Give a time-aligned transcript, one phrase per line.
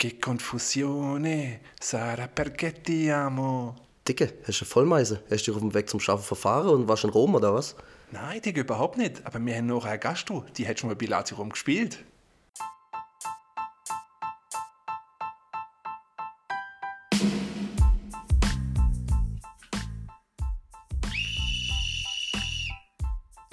[0.00, 3.74] Che confusione, Sarah, perché ti amo?
[4.02, 5.22] Dicke, hast du eine Vollmeise?
[5.30, 7.76] Hast du dich auf dem Weg zum Schaffen verfahren und warst in Rom oder was?
[8.10, 9.20] Nein, Digga, überhaupt nicht.
[9.26, 12.02] Aber wir haben noch eine Gastro, die hat schon mal bei Lazio Rom gespielt.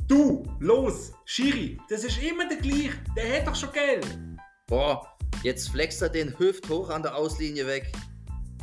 [0.08, 3.04] Du, los, Schiri, das ist immer der gleiche.
[3.18, 4.18] Der hat doch schon Geld.
[4.68, 7.92] Boah, jetzt flext er den Hüft hoch an der Auslinie weg.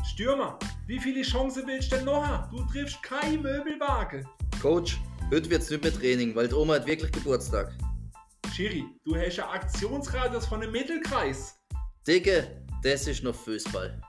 [0.04, 2.56] Stürmer, wie viele Chancen willst du denn noch haben?
[2.56, 4.26] Du triffst kein Möbelwagen.
[4.60, 7.72] Coach, heute wird's nicht mehr Training, weil die Oma hat wirklich Geburtstag.
[8.54, 11.58] Schiri, du hast einen Aktionsradius von einem Mittelkreis.
[12.06, 14.00] Dicke, das ist noch Fußball.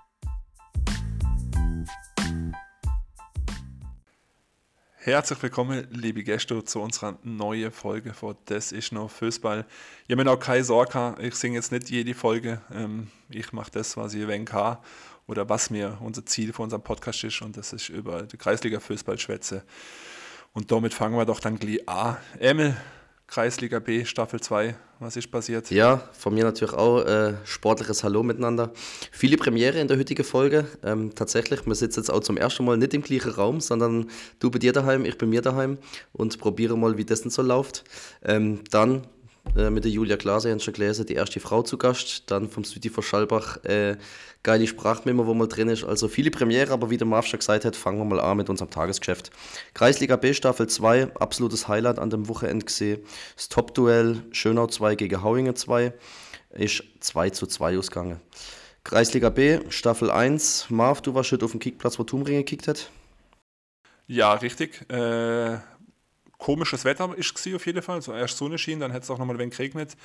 [5.06, 9.64] Herzlich willkommen, liebe Gäste, zu unserer neuen Folge von Das ist noch Fußball.
[10.10, 12.60] Habe mir auch keine Sorge, ich singe jetzt nicht jede Folge.
[12.74, 14.80] Ähm, ich mache das, was ich wenn kann
[15.28, 18.80] oder was mir unser Ziel für unseren Podcast ist und das ist über die Kreisliga
[18.80, 19.64] Fußball schwätze.
[20.54, 22.18] Und damit fangen wir doch dann gleich an.
[22.40, 22.76] Emil,
[23.28, 25.70] Kreisliga B, Staffel 2, was ist passiert?
[25.72, 28.72] Ja, von mir natürlich auch äh, sportliches Hallo miteinander.
[29.12, 30.66] Viele Premiere in der heutigen Folge.
[30.84, 34.50] Ähm, tatsächlich, wir sitzen jetzt auch zum ersten Mal nicht im gleichen Raum, sondern du
[34.50, 35.78] bei dir daheim, ich bei mir daheim
[36.14, 37.84] und probiere mal, wie das denn so läuft.
[38.24, 39.08] Ähm, dann
[39.56, 42.24] äh, mit der Julia Glaser, schon gelesen, die erste Frau zu Gast.
[42.28, 43.98] Dann vom Südi von Schallbach, äh,
[44.44, 45.84] geile Sprachmemo, wo mal drin ist.
[45.84, 48.50] Also viele Premiere, aber wie der Marv schon gesagt hat, fangen wir mal an mit
[48.50, 49.32] unserem Tagesgeschäft.
[49.74, 53.02] Kreisliga B Staffel 2, absolutes Highlight an dem Wochenende gesehen.
[53.36, 55.94] Das Top-Duell Schönau 2 gegen Hauingen 2
[56.52, 58.22] ist 2 zu 2 ausgegangen.
[58.84, 60.68] Kreisliga B, Staffel 1.
[60.70, 62.92] Marv, du warst heute auf dem Kickplatz, wo Tumringe gekickt hat?
[64.08, 64.88] Ja, richtig.
[64.92, 65.58] Äh,
[66.46, 68.04] komisches Wetter ist auf jeden Fall.
[68.04, 69.98] So erst Sonne schien, dann hat es auch nochmal ein wenig geregnet.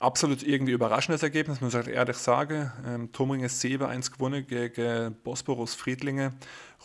[0.00, 2.72] Absolut irgendwie überraschendes Ergebnis, muss ich ehrlich sagen.
[2.86, 6.32] Ähm, Tomringen 7-1 gewonnen gegen Bosporus Friedlinge.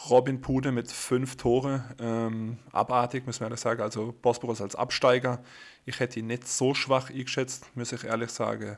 [0.09, 1.86] Robin Pude mit fünf Tore.
[1.98, 3.81] Ähm, abartig, muss man ehrlich sagen.
[3.81, 5.41] Also Bosporus als Absteiger.
[5.86, 8.78] Ich hätte ihn nicht so schwach eingeschätzt, muss ich ehrlich sagen.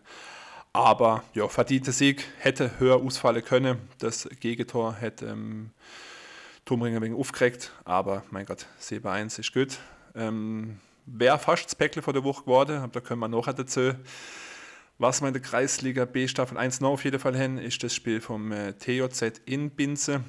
[0.72, 3.80] Aber ja, verdiente Sieg hätte höher ausfallen können.
[3.98, 5.72] Das Gegentor hätte ähm,
[6.64, 7.72] Tomringen wegen aufgeregt.
[7.86, 9.80] Aber mein Gott, 7-1 ist gut.
[10.16, 13.94] Ähm, Wäre fast das Päckle von der Woche geworden, aber da können wir noch dazu.
[14.98, 17.94] Was wir in der Kreisliga B Staffel 1 noch auf jeden Fall haben, ist das
[17.94, 20.24] Spiel vom äh, TJZ in Binze.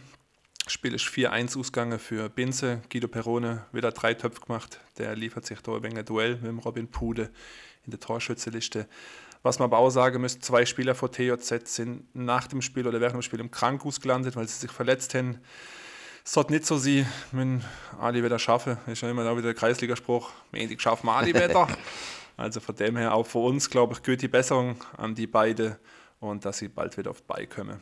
[0.64, 2.82] Das Spiel ist 4-1 ausgegangen für Binze.
[2.92, 4.80] Guido Perone wieder drei Töpfe gemacht.
[4.98, 7.30] Der liefert sich da ein Duell mit dem Robin Pude
[7.84, 8.88] in der Torschützeliste.
[9.42, 13.00] Was man aber auch sagen müsste, zwei Spieler von TJZ sind nach dem Spiel oder
[13.00, 15.38] während dem Spiel im Krankenhaus gelandet, weil sie sich verletzt haben.
[16.26, 17.62] Es sollte nicht so sein, wenn
[18.00, 18.78] Ali wieder schaffen.
[18.88, 21.68] Ist ja immer da wieder der Kreisligaspruch, wenig schaffen Ali wieder.
[22.36, 25.76] also von dem her auch für uns, glaube ich, gute Besserung an die beiden
[26.18, 27.80] und dass sie bald wieder auf die Beine kommen.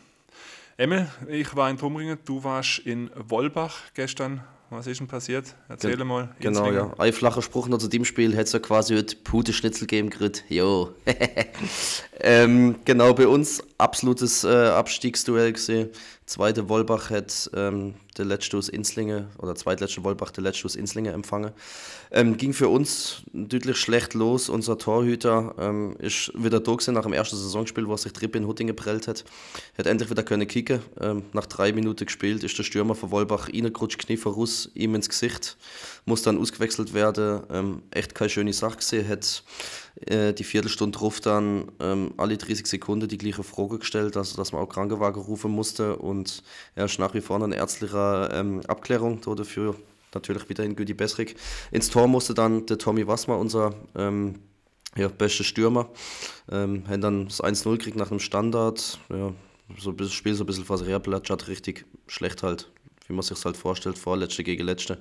[0.77, 4.45] Emil, ich war in Tumringen, du warst in Wolbach gestern.
[4.69, 5.55] Was ist denn passiert?
[5.69, 6.35] Erzähl Gen mal.
[6.41, 6.93] Genau, ja.
[6.99, 10.11] Ein flacher Spruch noch zu dem Spiel hätte es ja quasi heute Pute Schnitzel geben
[10.11, 10.35] können.
[10.49, 10.93] Jo.
[12.21, 15.91] ähm, genau, bei uns absolutes äh, Abstiegsduell gesehen.
[16.27, 21.13] Zweite Wolbach hat ähm, der letzte aus Inslinge, oder zweitletzte Wolbach der letzte aus Inslinge
[21.13, 21.53] empfangen.
[22.11, 24.49] Ähm, ging für uns deutlich schlecht los.
[24.49, 28.47] Unser Torhüter ähm, ist wieder gewesen nach dem ersten Saisonspiel, wo er sich Trippe in
[28.47, 29.25] Hutting geprellt hat.
[29.77, 30.81] Hat endlich wieder können kicken.
[30.99, 35.11] Ähm, nach drei Minuten gespielt ist der Stürmer von Wolbach reingerutscht, Knie voraus, ihm ins
[35.11, 35.59] Gesicht.
[36.07, 37.43] Muss dann ausgewechselt werden.
[37.51, 39.07] Ähm, echt keine schöne Sache gesehen.
[39.07, 39.43] Hat
[40.07, 44.53] äh, die Viertelstunde drauf dann ähm, alle 30 Sekunden die gleiche Frage gestellt, also dass
[44.53, 46.43] man auch Krankenwagen rufen musste und
[46.75, 49.77] er ist nach wie vor eine ärztliche ähm, Abklärung dafür
[50.15, 51.37] natürlich wieder in Güdi Besrik.
[51.71, 54.41] Ins Tor musste dann der Tommy Wassmer, unser ähm,
[54.97, 55.89] ja, bester Stürmer,
[56.51, 58.99] ähm, haben dann das 1-0 gekriegt nach einem Standard.
[59.11, 59.33] Ja,
[59.79, 62.71] so das Spiel so ein bisschen hat richtig schlecht halt,
[63.07, 64.99] wie man sich halt vorstellt, vorletzte gegen letzte.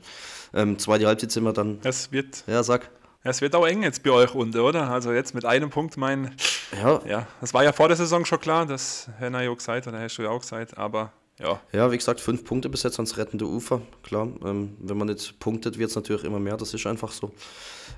[0.54, 1.80] Ähm, zweite Halbzeit sind wir dann.
[1.84, 2.44] Es wird.
[2.48, 2.90] Ja, sag.
[3.26, 4.90] Es wird auch eng jetzt bei euch unten, oder?
[4.90, 6.36] Also jetzt mit einem Punkt mein.
[6.78, 7.02] Ja.
[7.08, 10.00] Ja, das war ja vor der Saison schon klar, das hätte er ja gesagt oder
[10.00, 11.60] hast du ja auch gesagt, aber ja.
[11.72, 13.82] Ja, wie gesagt, fünf Punkte bis jetzt ans rettende Ufer.
[14.04, 16.58] Klar, ähm, wenn man nicht punktet, wird es natürlich immer mehr.
[16.58, 17.32] Das ist einfach so.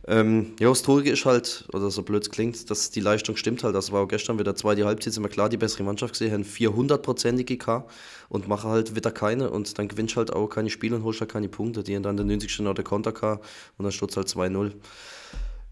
[0.08, 3.64] Ähm, ja, das Traurige ist halt, oder so blöd es klingt, dass die Leistung stimmt
[3.64, 3.74] halt.
[3.74, 6.44] Das war auch gestern wieder zweite Halbzeit, sind wir klar die bessere Mannschaft gesehen, haben
[6.44, 7.88] 400-prozentige K
[8.30, 9.50] und machen halt wieder keine.
[9.50, 11.82] Und dann gewinnst halt auch keine Spiele und holst halt keine Punkte.
[11.82, 12.60] Die haben dann der 90.
[12.60, 13.40] noch der Konter K
[13.78, 14.74] und dann steht halt 2-0.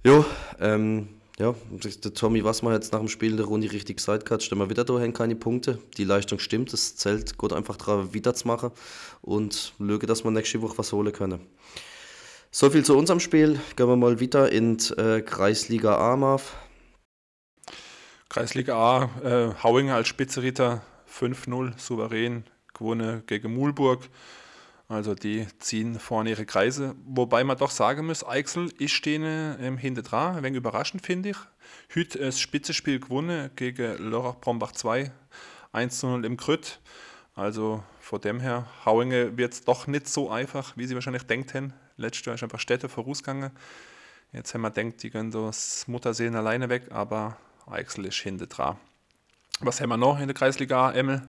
[0.03, 0.25] Jo,
[0.59, 1.09] ähm,
[1.39, 1.55] ja,
[2.03, 4.69] der Tommy Wassmer hat jetzt nach dem Spiel der Runde richtig gesagt gehabt, stellen wir
[4.69, 5.79] wieder dahin keine Punkte.
[5.97, 8.71] Die Leistung stimmt, das Zelt geht einfach daran wieder zu machen
[9.21, 11.39] und lüge, dass wir nächste Woche was holen können.
[12.55, 13.59] So viel zu unserem Spiel.
[13.75, 16.55] Gehen wir mal wieder in die äh, Kreisliga A, Marv.
[18.29, 22.43] Kreisliga A, äh, Hauinger als Spitzeritter 5-0 souverän
[22.75, 24.07] gewonnen gegen Mulburg.
[24.87, 26.93] Also die ziehen vorne ihre Kreise.
[27.07, 29.23] Wobei man doch sagen muss, Eichsel ist stehen
[29.59, 30.35] ähm, hinter dran.
[30.35, 31.37] Ein wenig überraschend finde ich.
[31.95, 35.11] Heute das Spitzenspiel gewonnen gegen Lörrach Brombach 2.
[35.73, 36.81] 1-0 im Krütt.
[37.33, 41.55] Also von dem her, Hauinge wird es doch nicht so einfach, wie sie wahrscheinlich denkt
[41.55, 41.73] haben.
[42.03, 43.51] Letztes Jahr ist einfach Städte vorausgegangen.
[44.33, 48.75] Jetzt haben wir gedacht, die gehen das Mutterseelen alleine weg, aber Eichsel ist hinter dran.
[49.61, 51.25] Was haben wir noch in der Kreisliga, Emmel?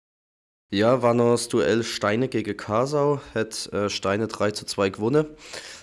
[0.69, 5.25] Ja, war noch das Duell Steine gegen Kasau, hat äh, Steine 3 zu 2 gewonnen.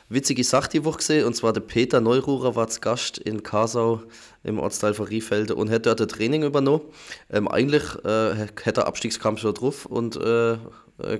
[0.08, 4.02] Witzige Sache die Woche gesehen, und zwar der Peter Neururer war zu Gast in Kasau
[4.44, 6.84] im Ortsteil von Riefelde und hat dort ein Training übernommen.
[7.28, 10.58] Ähm, eigentlich äh, hätte er Abstiegskampf schon drauf und äh,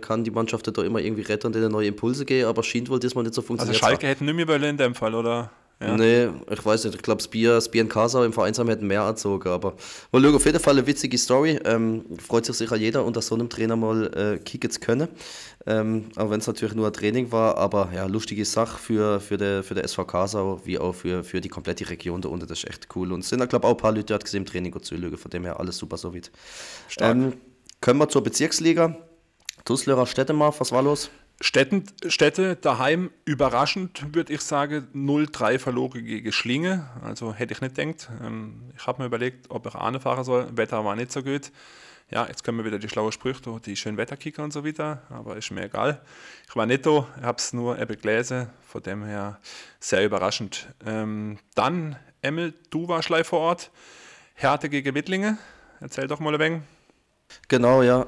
[0.01, 3.01] kann die Mannschaft da immer irgendwie retten und denen neue Impulse geben, aber scheint wohl
[3.01, 3.79] diesmal nicht so Also funktioniert.
[3.79, 5.51] Schalke hätten nicht mehr in dem Fall, oder?
[5.81, 5.95] Ja.
[5.95, 6.95] Nee, ich weiß nicht.
[6.95, 9.51] Ich glaube, das Bier, das Bier in Kasau im Vereinsheim hätten mehr erzogen.
[9.51, 9.75] Aber
[10.11, 11.61] mal schauen, auf jeden Fall eine witzige Story.
[11.67, 15.09] Ähm, freut sich sicher jeder, unter so einem Trainer mal äh, kicken zu können.
[15.67, 17.59] Ähm, auch wenn es natürlich nur ein Training war.
[17.59, 21.43] Aber ja, lustige Sache für, für den für der SV Kasau, wie auch für, für
[21.43, 22.47] die komplette Region da unten.
[22.47, 23.13] Das ist echt cool.
[23.13, 25.19] Und es sind, glaube ich, auch ein paar Leute dort gesehen im Training und zulügen.
[25.19, 26.31] Von dem her alles super so weit.
[27.01, 27.35] Ähm,
[27.83, 28.97] kommen wir zur Bezirksliga.
[29.67, 31.11] Tusslörer Städtemark, was war los?
[31.41, 36.89] Städten, Städte daheim überraschend, würde ich sagen, 0-3 verloren gegen Schlinge.
[37.03, 38.09] Also hätte ich nicht gedacht.
[38.25, 40.57] Ähm, ich habe mir überlegt, ob ich Ahne fahren soll.
[40.57, 41.51] Wetter war nicht so gut.
[42.09, 45.37] Ja, jetzt können wir wieder die schlauen Sprüche, die schönen Wetterkicker und so weiter, aber
[45.37, 46.01] ist mir egal.
[46.49, 49.41] Ich war nicht da, habe es nur eben gelesen, von dem her
[49.81, 50.69] sehr überraschend.
[50.87, 53.73] Ähm, dann, Emmel, du warst live vor Ort.
[54.35, 55.39] Härte gegen Wittlinge.
[55.81, 56.63] Erzähl doch mal ein wenig.
[57.49, 58.07] Genau, ja.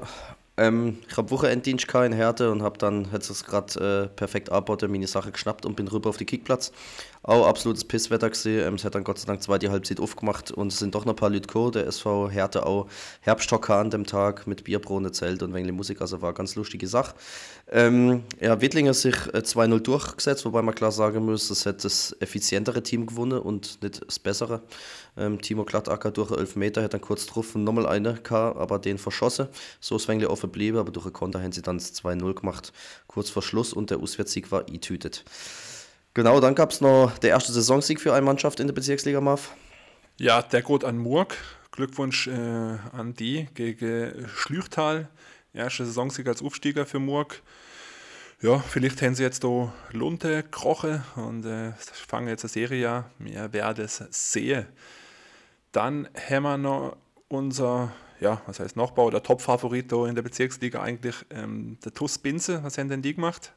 [0.59, 4.51] Ähm, ich habe Wochenenddienst gehabt in Härte und habe dann, hat es gerade äh, perfekt
[4.51, 6.73] abgebaut, meine Sache geschnappt und bin rüber auf die Kickplatz.
[7.23, 8.67] Auch absolutes Pisswetter gesehen.
[8.67, 11.05] Ähm, es hat dann Gott sei Dank zwei die Halbzeit aufgemacht und es sind doch
[11.05, 11.71] noch ein paar Leute gekommen.
[11.71, 12.87] Der SV Härte auch
[13.21, 16.01] Herbsthocker an dem Tag mit Bierbrunne, Zelt und wenig Musik.
[16.01, 17.15] Also war eine ganz lustige Sache.
[17.71, 22.15] Ähm, ja, Wittlinger sich äh, 2-0 durchgesetzt, wobei man klar sagen muss, es hat das
[22.19, 24.61] effizientere Team gewonnen und nicht das bessere.
[25.19, 28.97] Ähm, Timo Glattacker durch 11 Meter hat dann kurz drauf nochmal eine gehabt, aber den
[28.97, 29.47] verschossen.
[29.79, 32.71] So ist es offen geblieben, aber durch einen Konter haben sie dann das 2-0 gemacht,
[33.07, 35.25] kurz vor Schluss und der Auswärtssieg war eingetütet.
[36.13, 39.51] Genau, dann gab es noch der erste Saisonsieg für eine Mannschaft in der Bezirksliga MAF.
[40.17, 41.37] Ja, der geht an Murg.
[41.71, 45.09] Glückwunsch äh, an die gegen Schlüchtal.
[45.53, 47.41] Erste Saisonsieg als Aufsteiger für Murg.
[48.41, 53.05] Ja, vielleicht haben sie jetzt da Lunte gekrochen und äh, fangen jetzt eine Serie an.
[53.19, 54.65] Wir werden es sehen.
[55.71, 60.81] Dann haben wir noch unser, ja, was heißt Nachbau, der Top-Favorit da in der Bezirksliga
[60.81, 62.63] eigentlich, ähm, der TuS Binze.
[62.63, 63.53] Was haben denn die gemacht?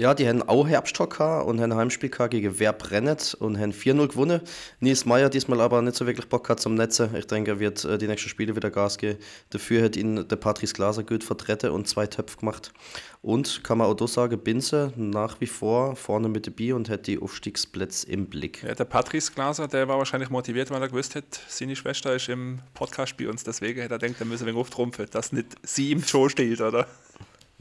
[0.00, 4.40] Ja, die haben auch gehabt und haben Heimspiel gehabt gegen Werbrennet und haben 4-0 gewonnen.
[4.78, 7.10] Nils Meyer diesmal aber nicht so wirklich Bock hat zum Netze.
[7.18, 9.18] Ich denke, er wird äh, die nächsten Spiele wieder Gas geben.
[9.50, 12.72] Dafür hat ihn der Patrice Glaser gut vertreten und zwei Töpfe gemacht.
[13.20, 17.18] Und kann man auch sagen, Binze nach wie vor vorne mit dabei und hat die
[17.18, 18.62] Aufstiegsplätze im Blick.
[18.62, 22.30] Ja, der Patrice Glaser, der war wahrscheinlich motiviert, weil er gewusst hat, seine Schwester ist
[22.30, 23.44] im Podcast bei uns.
[23.44, 26.62] Deswegen hat er gedacht, er müsse ein wenig auftrumpfen, dass nicht sie im Show steht,
[26.62, 26.86] oder?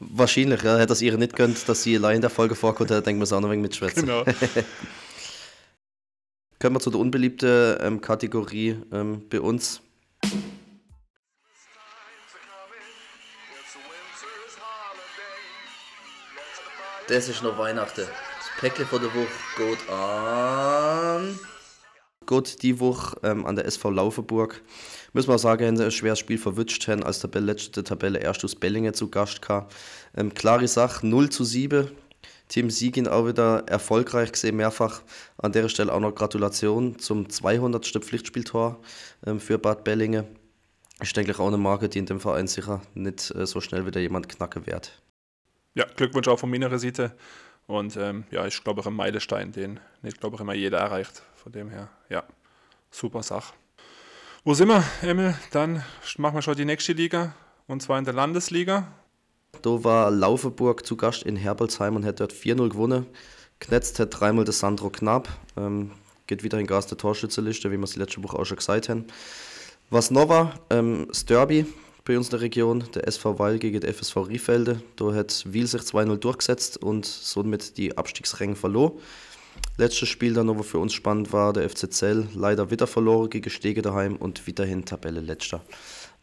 [0.02, 0.78] Wahrscheinlich, ja.
[0.78, 3.24] Hätte es ihr nicht gönnt, dass sie allein in der Folge vorkommt, dann denkt man
[3.24, 4.04] es auch noch wenig mitschwätzen.
[4.04, 4.24] Genau.
[6.60, 9.82] Kommen wir zu der unbeliebten ähm, Kategorie ähm, bei uns.
[17.10, 18.06] Das ist noch Weihnachten.
[18.06, 19.28] Das Päckle von der Woche
[19.58, 21.40] geht an.
[22.30, 24.62] Geht die Woche ähm, an der SV Laufenburg.
[25.14, 28.94] Muss man sagen, ein schweres Spiel verwünscht, haben als Tabelle, letzte Tabelle erst aus Bellingen
[28.94, 29.76] zu Gast gehabt.
[30.16, 31.90] Ähm, klare Sache, 0 zu 7.
[32.48, 35.02] Team Siegin auch wieder erfolgreich gesehen, mehrfach.
[35.38, 37.88] An der Stelle auch noch Gratulation zum 200.
[37.88, 38.80] Pflichtspieltor
[39.26, 40.26] ähm, für Bad Bellingen.
[41.02, 43.88] Ist, denke ich, auch eine Marke, die in dem Verein sicher nicht äh, so schnell
[43.88, 45.02] wieder jemand knacken wird.
[45.74, 47.16] Ja, Glückwunsch auch von meiner Seite.
[47.70, 51.22] Und ähm, ja, ich glaube, ein Meilenstein, den nicht, glaube ich, immer jeder erreicht.
[51.36, 52.24] Von dem her, ja,
[52.90, 53.54] super Sache.
[54.44, 55.36] Wo sind wir, Emil?
[55.52, 55.84] Dann
[56.18, 57.36] machen wir schon die nächste Liga,
[57.68, 58.88] und zwar in der Landesliga.
[59.62, 63.06] Da war Laufenburg zu Gast in Herbolzheim und hat dort 4-0 gewonnen.
[63.60, 65.30] Knetzt hat dreimal der Sandro Knapp.
[65.56, 65.92] Ähm,
[66.26, 69.06] geht wieder in Gas der Torschützenliste, wie wir es letzte Woche auch schon gesagt haben.
[69.92, 71.68] Was noch war, ähm, Derby
[72.10, 74.82] bei uns in der Region, der SV Weil gegen den FSV Riefelde.
[74.96, 78.94] Da hat Wiel sich 2-0 durchgesetzt und somit die Abstiegsränge verloren.
[79.78, 82.28] Letztes Spiel dann was für uns spannend war, der FC Zell.
[82.34, 85.62] Leider wieder verloren gegen Stege daheim und weiterhin Tabelle letzter.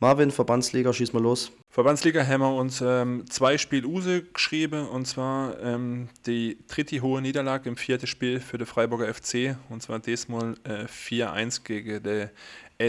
[0.00, 1.52] Marvin, Verbandsliga, schieß mal los.
[1.70, 7.22] Verbandsliga haben wir uns ähm, zwei Spiele Use geschrieben und zwar ähm, die dritte hohe
[7.22, 12.30] Niederlage im vierten Spiel für den Freiburger FC und zwar diesmal äh, 4-1 gegen den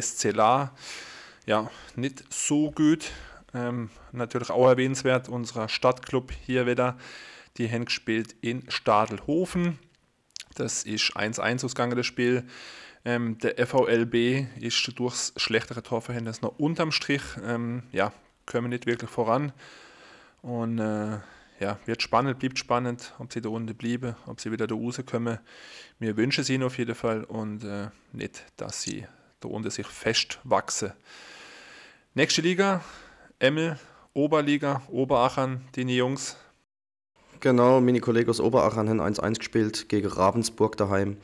[0.01, 0.74] SC La.
[1.48, 3.10] Ja, nicht so gut.
[3.54, 6.98] Ähm, natürlich auch erwähnenswert, unser Stadtclub hier wieder.
[7.56, 9.80] Die haben gespielt in Stadelhofen.
[10.56, 12.46] Das ist 1-1 ausgegangen, das Spiel.
[13.06, 17.22] Ähm, der VLB ist durchs schlechtere Torverhältnis noch unterm Strich.
[17.42, 18.12] Ähm, ja,
[18.46, 19.54] kommen nicht wirklich voran.
[20.42, 21.20] Und äh,
[21.62, 25.39] ja, wird spannend, bleibt spannend, ob sie da unten bleiben, ob sie wieder da rauskommen.
[25.98, 29.08] Wir wünschen es ihnen auf jeden Fall und äh, nicht, dass sie
[29.39, 30.92] da unten sich festwachsen.
[32.17, 32.83] Nächste Liga,
[33.38, 33.77] Emmel,
[34.15, 36.36] Oberliga, Oberachern, die Jungs.
[37.41, 41.17] Genau, meine Kollegen aus Oberachern haben 1-1 gespielt gegen Ravensburg daheim.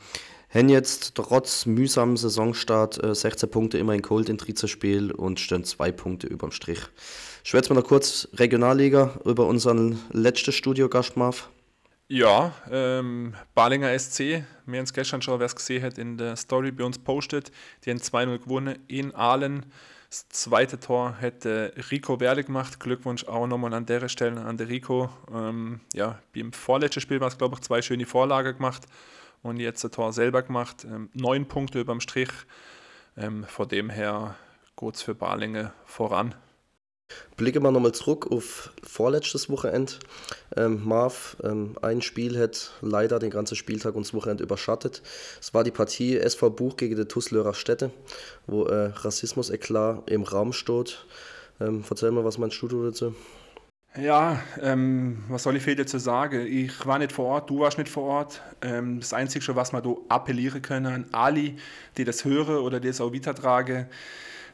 [0.50, 5.64] Haben jetzt trotz mühsamem Saisonstart äh, 16 Punkte immerhin geholt in 13 Spiel und stehen
[5.64, 6.78] zwei Punkte überm Strich.
[7.42, 11.50] Schwätzt mal noch kurz Regionalliga über unseren letzten Studiogast, Marv.
[12.06, 16.36] Ja, ähm, Balinger SC, wir haben es gestern schon, wer es gesehen hat, in der
[16.36, 17.50] Story bei uns postet.
[17.84, 19.66] Die haben 2-0 gewonnen in Aalen.
[20.14, 22.78] Das zweite Tor hätte Rico Werle gemacht.
[22.78, 25.10] Glückwunsch auch nochmal an der Stelle an der Rico.
[25.34, 28.86] Ähm, ja, beim vorletzten Spiel war es, glaube ich, zwei schöne Vorlagen gemacht
[29.42, 30.84] und jetzt das Tor selber gemacht.
[30.84, 32.28] Ähm, neun Punkte überm Strich.
[33.16, 34.36] Ähm, von dem her
[34.92, 36.36] es für Balinge voran.
[37.36, 39.94] Blicken wir nochmal zurück auf vorletztes Wochenende.
[40.56, 45.02] Ähm, Marv, ähm, ein Spiel hat leider den ganzen Spieltag und das Wochenende überschattet.
[45.40, 47.90] Es war die Partie SV Buch gegen die Tuslörer Städte,
[48.46, 51.04] wo äh, Rassismus-Eklat im Raum steht.
[51.60, 53.14] Ähm, erzähl mal, was meinst du dazu?
[53.96, 56.44] Ja, ähm, was soll ich viel dazu sagen?
[56.48, 58.42] Ich war nicht vor Ort, du warst nicht vor Ort.
[58.60, 61.56] Ähm, das Einzige, was man da appellieren können an Ali,
[61.96, 63.86] die das höre oder die das auch weitertrage.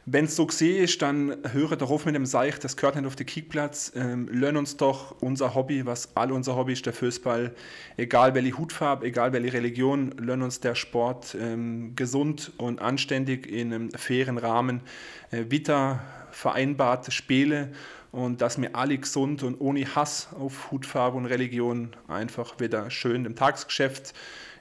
[0.07, 3.05] Wenn es so gesehen ist, dann höre doch auf mit dem Seich, das gehört nicht
[3.05, 3.91] auf den Kickplatz.
[3.95, 7.53] Ähm, lernen uns doch unser Hobby, was all unser Hobby ist, der Fußball.
[7.97, 13.71] Egal welche Hutfarbe, egal welche Religion, lernen uns der Sport ähm, gesund und anständig in
[13.71, 14.81] einem fairen Rahmen
[15.29, 17.71] äh, weiter vereinbart spiele
[18.11, 23.23] und dass wir alle gesund und ohne Hass auf Hutfarbe und Religion einfach wieder schön
[23.23, 24.13] dem Tagesgeschäft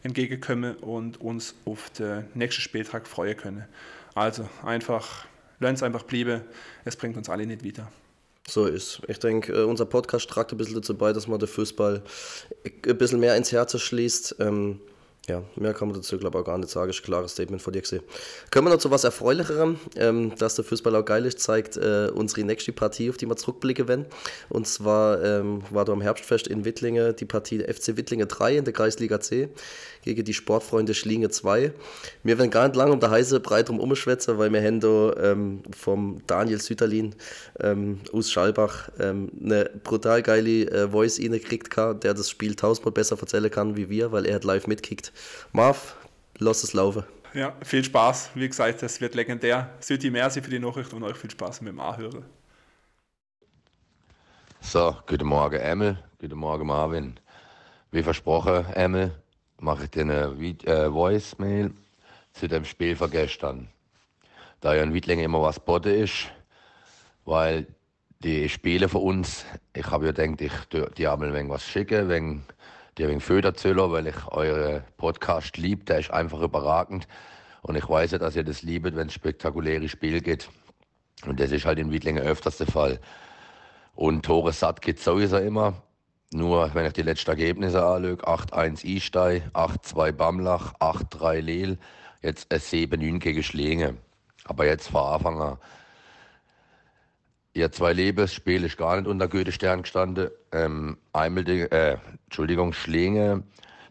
[0.02, 3.64] entgegenkommen und uns auf den nächsten Spieltag freuen können.
[4.14, 5.26] Also einfach,
[5.58, 6.44] lernt es einfach bliebe,
[6.84, 7.90] es bringt uns alle nicht wieder.
[8.48, 9.00] So ist.
[9.06, 12.02] Ich denke, äh, unser Podcast tragt ein bisschen dazu bei, dass man den Fußball
[12.86, 14.36] ein bisschen mehr ins Herz schließt.
[14.40, 14.80] Ähm,
[15.28, 16.90] ja, mehr kann man dazu, glaube ich, auch gar nicht sagen.
[16.90, 18.02] Ist ein klares Statement von dir gesehen.
[18.50, 22.10] Kommen wir noch zu was Erfreulicherem, ähm, dass der Fußball auch geil ist, zeigt äh,
[22.12, 24.06] unsere nächste Partie, auf die wir zurückblicken werden.
[24.48, 28.64] Und zwar ähm, war da am Herbstfest in Wittlingen die Partie FC Wittlingen 3 in
[28.64, 29.50] der Kreisliga C
[30.02, 31.72] gegen die Sportfreunde Schlinge 2.
[32.22, 35.12] Wir werden gar nicht lange um der heiße Breit drum umschwätzen, weil wir haben da
[35.20, 37.14] ähm, vom Daniel Süterlin
[37.60, 43.18] ähm, aus Schallbach ähm, eine brutal geile äh, Voice gekriegt, der das Spiel tausendmal besser
[43.20, 45.09] erzählen kann wie wir, weil er hat live mitkickt.
[45.52, 45.96] Marv,
[46.38, 47.04] lass es laufen.
[47.32, 48.30] Ja, viel Spaß.
[48.34, 49.70] Wie gesagt, das wird legendär.
[49.80, 52.24] Südi, merci für die Nachricht und euch viel Spaß mit dem Anhören.
[54.60, 55.98] So, guten Morgen, Emil.
[56.20, 57.20] Guten Morgen, Marvin.
[57.92, 59.12] Wie versprochen, Emil,
[59.58, 61.72] mache ich dir eine äh, Voice-Mail
[62.32, 63.68] zu dem Spiel von gestern.
[64.60, 66.30] Da ja in Wiedlingen immer was botte ist,
[67.24, 67.66] weil
[68.22, 70.40] die Spiele für uns, ich habe ja gedacht,
[70.74, 72.42] ich die einmal ein was schicken, wenn
[72.98, 77.06] die wegen Föderzöller, weil ich eure Podcast liebe, der ist einfach überragend.
[77.62, 80.48] Und ich weiß ja, dass ihr das liebt, wenn es spektakuläre Spiel geht.
[81.26, 83.00] Und das ist halt in Wiedlingen öfters der Fall.
[83.94, 85.74] Und Tore satt geht sowieso immer.
[86.32, 91.78] Nur wenn ich die letzten Ergebnisse anschaue, 8-1 Istei, 8-2 Bamlach, 8-3 Lehl,
[92.22, 93.96] jetzt ein 7-9 gegen Schlinge.
[94.44, 95.58] Aber jetzt von Anfang an.
[97.52, 100.30] Ihr zwei Lebensspiel ist gar nicht unter Goethe-Stern gestanden.
[100.52, 103.42] Ähm, die, äh, Entschuldigung, Schlinge,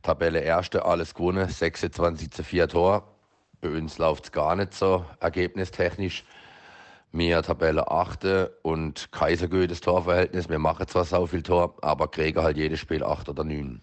[0.01, 3.03] Tabelle erste, alles gewonnen, 26 zu 4 Tor.
[3.59, 6.23] Bei uns läuft es gar nicht so ergebnistechnisch.
[7.11, 8.51] Wir Tabelle 8.
[8.61, 10.47] und Kaisergödes Torverhältnis.
[10.47, 13.81] Wir machen zwar so viel Tor, aber kriegen halt jedes Spiel 8 oder 9.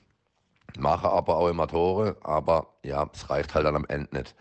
[0.79, 4.35] Machen aber auch immer Tore, aber ja, es reicht halt dann am Ende nicht.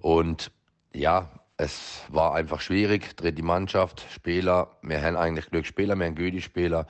[0.00, 0.50] Und
[0.92, 3.16] ja, es war einfach schwierig.
[3.16, 4.76] Dritte Mannschaft, Spieler.
[4.82, 6.86] Wir haben eigentlich Glücksspieler, wir haben Güte-Spieler.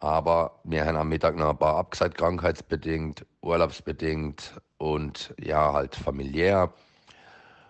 [0.00, 6.72] Aber wir haben am Mittag noch ein paar abgesagt, krankheitsbedingt, urlaubsbedingt und ja, halt familiär.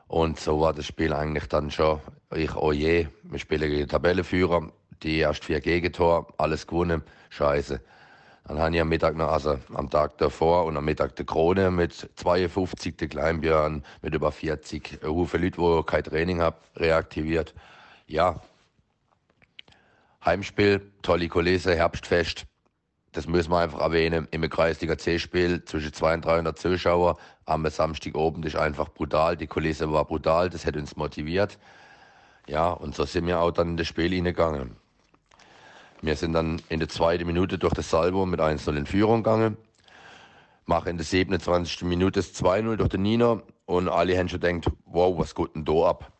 [0.08, 2.00] Und so war das Spiel eigentlich dann schon,
[2.34, 4.72] ich, oh je, wir spielen gegen Tabellenführer,
[5.02, 7.80] die erst vier Gegentor, alles gewonnen, scheiße.
[8.52, 11.70] Dann habe ich am Mittag noch, also am Tag davor und am Mittag der Krone
[11.70, 14.98] mit 52, der Kleinbjörn mit über 40.
[15.02, 17.54] Ein Haufen Leute, die kein Training haben, reaktiviert.
[18.06, 18.42] Ja,
[20.22, 22.44] Heimspiel, tolle Kulisse, Herbstfest.
[23.12, 24.28] Das müssen wir einfach erwähnen.
[24.32, 27.16] Im Kreisliga C-Spiel zwischen 200 und 300 Zuschauer
[27.46, 29.34] am Samstag oben das ist einfach brutal.
[29.38, 31.58] Die Kulisse war brutal, das hat uns motiviert.
[32.46, 34.76] Ja, und so sind wir auch dann in das Spiel hineingegangen.
[36.04, 39.56] Wir sind dann in der zweiten Minute durch das Salvo mit 1-0 in Führung gegangen.
[40.66, 41.82] Machen in der 27.
[41.82, 45.64] Minute das 2-0 durch den Nino und alle haben schon gedacht, wow, was geht denn
[45.64, 46.12] da ab?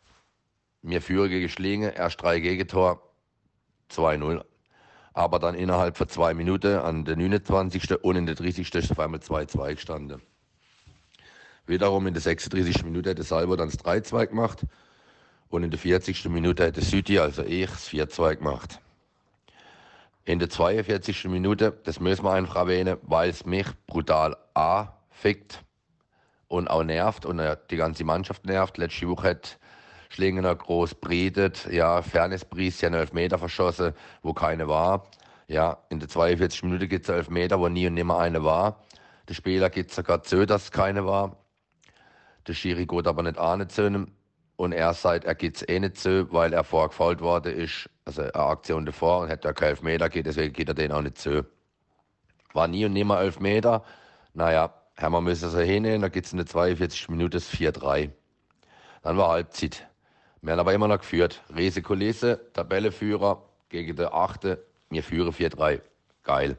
[0.83, 3.01] Wir führen gegen Schlinge, erst drei Gegentor,
[3.91, 4.45] 2-0.
[5.13, 8.03] Aber dann innerhalb von zwei Minuten an der 29.
[8.03, 8.73] und in der 30.
[8.73, 10.21] ist auf einmal 2-2 gestanden.
[11.67, 12.85] Wiederum in der 36.
[12.85, 14.65] Minute hat der Salvo dann das 3-2 gemacht
[15.49, 16.29] und in der 40.
[16.29, 18.79] Minute hat der Südi, also ich, das 4-2 gemacht.
[20.25, 21.25] In der 42.
[21.25, 25.65] Minute, das müssen wir einfach erwähnen, weil es mich brutal anfickt
[26.47, 28.77] und auch nervt und die ganze Mannschaft nervt.
[28.77, 29.59] Letzte Woche hat
[30.07, 35.09] Schlingener groß bredet, ja, Fairnesspreis, ja, einen Elfmeter verschossen, wo keine war.
[35.47, 38.81] Ja, in der 42 Minute gibt es Elfmeter, wo nie und nimmer eine war.
[39.27, 41.35] Der Spieler geht sogar zu, dass es keine war.
[42.47, 44.13] Der Schiri geht aber nicht an zu ihm.
[44.63, 47.89] Und er sagt, er geht es eh nicht zu, weil er vorgefault worden ist.
[48.05, 51.01] Also eine Aktion davor und hätte er keinen Elfmeter geht, deswegen geht er den auch
[51.01, 51.45] nicht zu.
[52.53, 53.83] War nie und nimmer Elfmeter.
[54.33, 58.11] Naja, wir müssen so hinnehmen, da gibt es in der 42 Minute 4-3.
[59.01, 59.85] Dann war Halbzeit.
[60.41, 61.43] Wir haben aber immer noch geführt.
[61.53, 64.59] Rese Kulisse, Tabelleführer gegen den 8.
[64.91, 65.81] Wir führen 4-3.
[66.23, 66.57] Geil.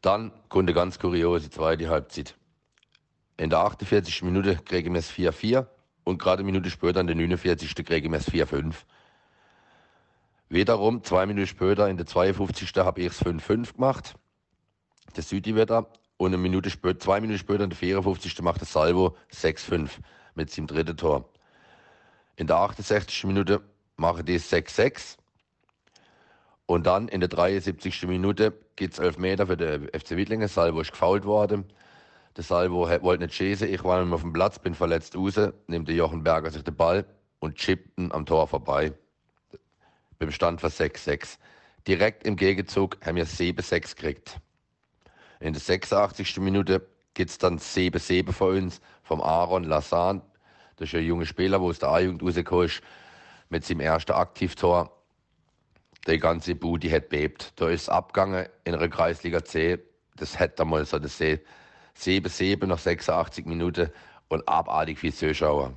[0.00, 2.36] Dann kommt eine ganz kuriose zweite Halbzeit.
[3.36, 4.22] In der 48.
[4.22, 5.66] Minute kriegen wir es 4-4
[6.04, 7.74] und gerade eine Minute später, in der 49.
[7.84, 8.74] kriegen wir es 4-5.
[10.48, 12.72] Wiederum, zwei Minuten später, in der 52.
[12.76, 14.14] habe ich es 5-5 gemacht.
[15.16, 15.86] Der Südi wieder.
[16.16, 18.40] Und eine Minute später, zwei Minuten später, in der 54.
[18.42, 19.90] macht der Salvo 6-5
[20.34, 21.28] mit seinem dritten Tor.
[22.36, 23.24] In der 68.
[23.24, 23.62] Minute
[23.96, 25.16] mache ich 6-6.
[26.66, 28.06] Und dann in der 73.
[28.06, 30.48] Minute gibt es 11 Meter für den FC Wittlingen.
[30.48, 31.64] Salvo ist gefault worden.
[32.36, 33.72] Der Salvo wollte nicht schießen.
[33.72, 35.38] Ich war auf dem Platz, bin verletzt raus.
[35.68, 37.06] Nimmt der Jochen Berger sich den Ball
[37.38, 38.92] und chippt ihn am Tor vorbei.
[40.18, 41.38] Beim Stand von 6-6.
[41.86, 44.40] Direkt im Gegenzug haben wir 7-6 gekriegt.
[45.38, 46.38] In der 86.
[46.40, 50.22] Minute gibt es dann 7-7 für uns vom Aaron Lassan.
[50.76, 52.80] Das ist ein junger Spieler, der aus der A-Jugend rausgekommen ist,
[53.48, 54.90] mit seinem ersten Aktivtor.
[56.08, 57.52] Die ganze Bude hat bebt.
[57.56, 59.78] Da ist es abgegangen in einer Kreisliga C.
[60.16, 61.18] Das hätte mal so das
[61.98, 63.90] 7-7 nach 86 Minuten
[64.28, 65.74] und abartig viel Zuschauer.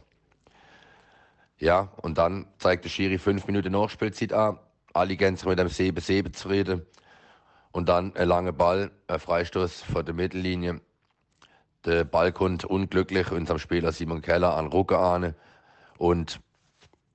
[1.60, 4.60] Ja, und dann zeigt der Schiri fünf Minuten Nachspielzeit an.
[4.94, 6.86] Alle gehen mit einem 7-7 zufrieden.
[7.72, 10.82] Und dann ein langer Ball, ein Freistoß vor der Mittellinie.
[11.86, 15.36] Der Ball kommt unglücklich unserem Spieler Simon Keller an Rucke an
[15.98, 16.40] und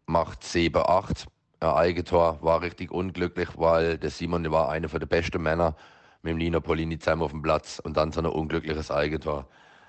[0.06, 1.26] macht 7-8.
[1.60, 5.76] Ein Eigentor war richtig unglücklich, weil der Simon war einer der besten Männer
[6.22, 9.46] mit dem Nino Polini zusammen auf dem Platz und dann so ein unglückliches Eigentor.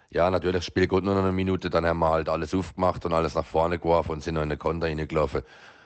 [0.09, 3.05] Ja, natürlich, das Spiel geht nur noch eine Minute, dann haben wir halt alles aufgemacht
[3.05, 5.43] und alles nach vorne geworfen und sind noch in den Konter reingelaufen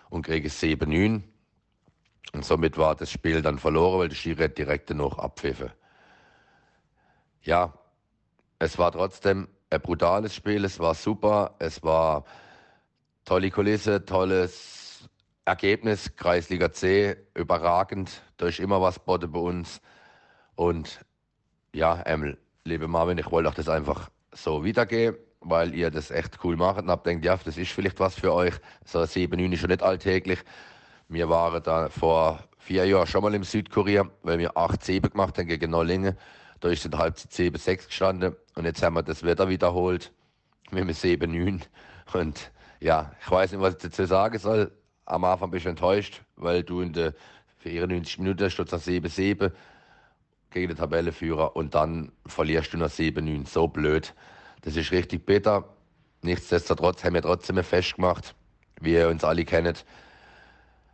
[0.09, 1.21] und kriegen 7-9.
[2.33, 5.71] Und somit war das Spiel dann verloren, weil der Schiri direkt noch abpfiffen.
[7.41, 7.73] Ja,
[8.59, 12.25] es war trotzdem ein brutales Spiel, es war super, es war
[13.23, 15.07] tolle Kulisse, tolles
[15.45, 19.81] Ergebnis, Kreisliga C, überragend, da ist immer was botte bei uns.
[20.57, 21.01] Und
[21.71, 26.43] ja, Emil, liebe Marvin, ich wollte auch das einfach so wiedergeben, weil ihr das echt
[26.43, 28.55] cool macht und habt denkt, ja, das ist vielleicht was für euch.
[28.83, 30.39] So 7, 9 ist schon nicht alltäglich.
[31.09, 35.37] Wir waren da vor vier Jahren schon mal im Südkorea, weil wir 8 7 gemacht
[35.37, 36.17] haben gegen Nollingen.
[36.59, 40.11] Da ist der Halbzeit 7, 6 gestanden und jetzt haben wir das Wetter wiederholt
[40.71, 41.61] mit einem 7, 9.
[42.13, 44.71] Und ja, ich weiß nicht, was ich dazu sagen soll.
[45.05, 47.13] Am Anfang bist du enttäuscht, weil du in der
[47.59, 49.51] 94 Minuten steht 7, 7
[50.51, 53.47] gegen den Tabellenführer und dann verlierst du noch 7-9.
[53.47, 54.13] So blöd.
[54.61, 55.65] Das ist richtig bitter.
[56.21, 58.35] Nichtsdestotrotz haben wir trotzdem festgemacht,
[58.81, 59.85] wie ihr uns alle kennt,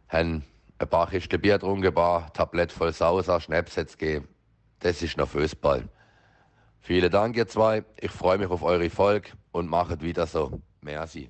[0.09, 0.43] haben
[0.79, 4.27] ein paar Kisten Bier getrunken, ein paar Tablett voll Sauser, Schnaps jetzt gegeben.
[4.79, 5.87] Das ist noch Fußball.
[6.81, 7.85] Vielen Dank, ihr zwei.
[7.99, 10.61] Ich freue mich auf eure Erfolg und machet wieder so.
[10.81, 11.29] Merci.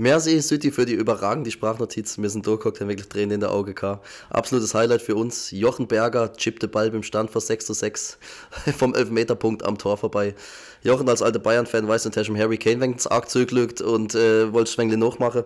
[0.00, 2.18] Merci, Sütti, für die überragende Sprachnotiz.
[2.18, 4.06] Wir sind durchgeguckt, haben wirklich Tränen in der Auge gehabt.
[4.30, 5.50] Absolutes Highlight für uns.
[5.50, 8.16] Jochen Berger chippt den Ball beim Stand vor 6 zu 6
[8.78, 10.36] vom Elfmeterpunkt am Tor vorbei.
[10.84, 14.70] Jochen als alter Bayern-Fan weiß natürlich, Harry Kane, wenn es arg zurücklügt und äh, wollte
[14.70, 15.42] Schwengli nachmachen.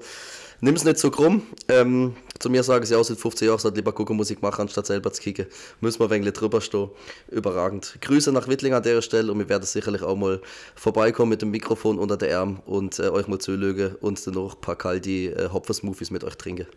[0.65, 1.43] Nimm es nicht so krumm.
[1.67, 4.87] Ähm, zu mir sagen sie auch seit 15 Jahren, sollte lieber gucken, Musik machen, anstatt
[4.87, 5.47] selber zu kicken.
[5.81, 6.89] Müssen wir ein wenig drüber stehen.
[7.29, 7.99] Überragend.
[8.01, 10.41] Grüße nach Wittling an der Stelle und wir werden sicherlich auch mal
[10.77, 14.55] vorbeikommen mit dem Mikrofon unter der Arm und äh, euch mal zulögen und dann noch
[14.55, 16.69] ein paar kalti äh, Hopfer-Smoothies mit euch trinken.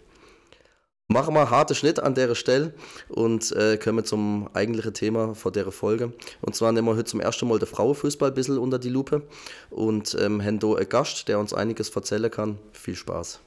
[1.08, 2.74] Machen wir einen harten Schnitt an der Stelle
[3.10, 6.12] und äh, kommen zum eigentlichen Thema von der Folge.
[6.42, 9.22] Und zwar nehmen wir heute zum ersten Mal den Frauenfußball ein bisschen unter die Lupe
[9.70, 12.58] und ähm, haben hier einen Gast, der uns einiges erzählen kann.
[12.72, 13.45] Viel Spaß.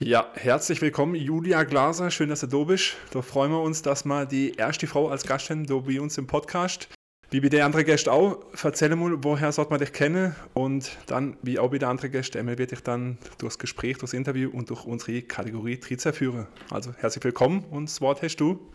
[0.00, 2.12] Ja, herzlich willkommen, Julia Glaser.
[2.12, 2.94] Schön, dass du da bist.
[3.10, 6.16] Da freuen wir uns, dass wir die erste Frau als Gast haben, da bei uns
[6.18, 6.88] im Podcast.
[7.30, 11.36] Wie bei der andere Gäste auch, erzähl mal, woher sollte man dich kennen und dann,
[11.42, 14.70] wie auch bei der anderen Gäste, Emil wird dich dann durchs Gespräch, durchs Interview und
[14.70, 16.46] durch unsere Kategorie Trizer führen.
[16.70, 18.70] Also herzlich willkommen und das Wort hast du.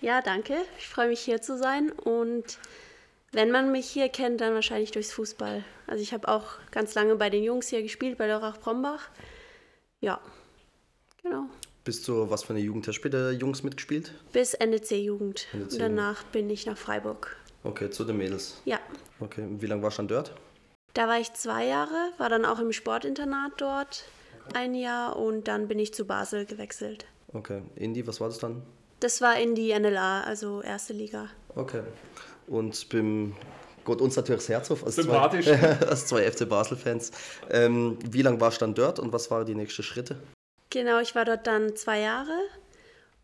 [0.00, 0.54] Ja, danke.
[0.78, 2.58] Ich freue mich hier zu sein und
[3.32, 5.64] wenn man mich hier kennt, dann wahrscheinlich durchs Fußball.
[5.86, 9.08] Also ich habe auch ganz lange bei den Jungs hier gespielt, bei Lörrach Brombach.
[10.00, 10.20] Ja,
[11.22, 11.44] genau.
[11.84, 14.12] Bist du, was für eine Jugend hast du der Jungs mitgespielt?
[14.32, 15.46] Bis Ende C-Jugend.
[15.52, 17.36] Und danach bin ich nach Freiburg.
[17.64, 18.60] Okay, zu den Mädels.
[18.64, 18.78] Ja,
[19.20, 20.34] Okay, wie lange warst du dann dort?
[20.94, 24.04] da war ich zwei Jahre, war dann auch im Sportinternat dort
[24.54, 27.06] ein Jahr und dann bin ich zu Basel gewechselt.
[27.32, 28.62] Okay, Indy, was war das dann?
[29.00, 31.28] Das war in die NLA, also erste Liga.
[31.54, 31.82] Okay.
[32.48, 33.34] Und beim
[33.84, 35.46] Gott uns natürlich das Herz auf als Sympathisch.
[35.46, 37.10] zwei, als zwei FC Basel-Fans.
[37.50, 40.16] Ähm, wie lange warst du dann dort und was waren die nächsten Schritte?
[40.68, 42.38] Genau, ich war dort dann zwei Jahre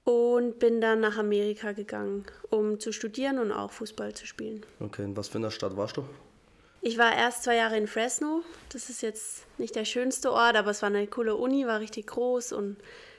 [0.05, 4.65] und bin dann nach Amerika gegangen, um zu studieren und auch Fußball zu spielen.
[4.81, 6.05] Okay, in was für einer Stadt warst du?
[6.81, 8.43] Ich war erst zwei Jahre in Fresno.
[8.71, 12.07] Das ist jetzt nicht der schönste Ort, aber es war eine coole Uni, war richtig
[12.07, 12.77] groß und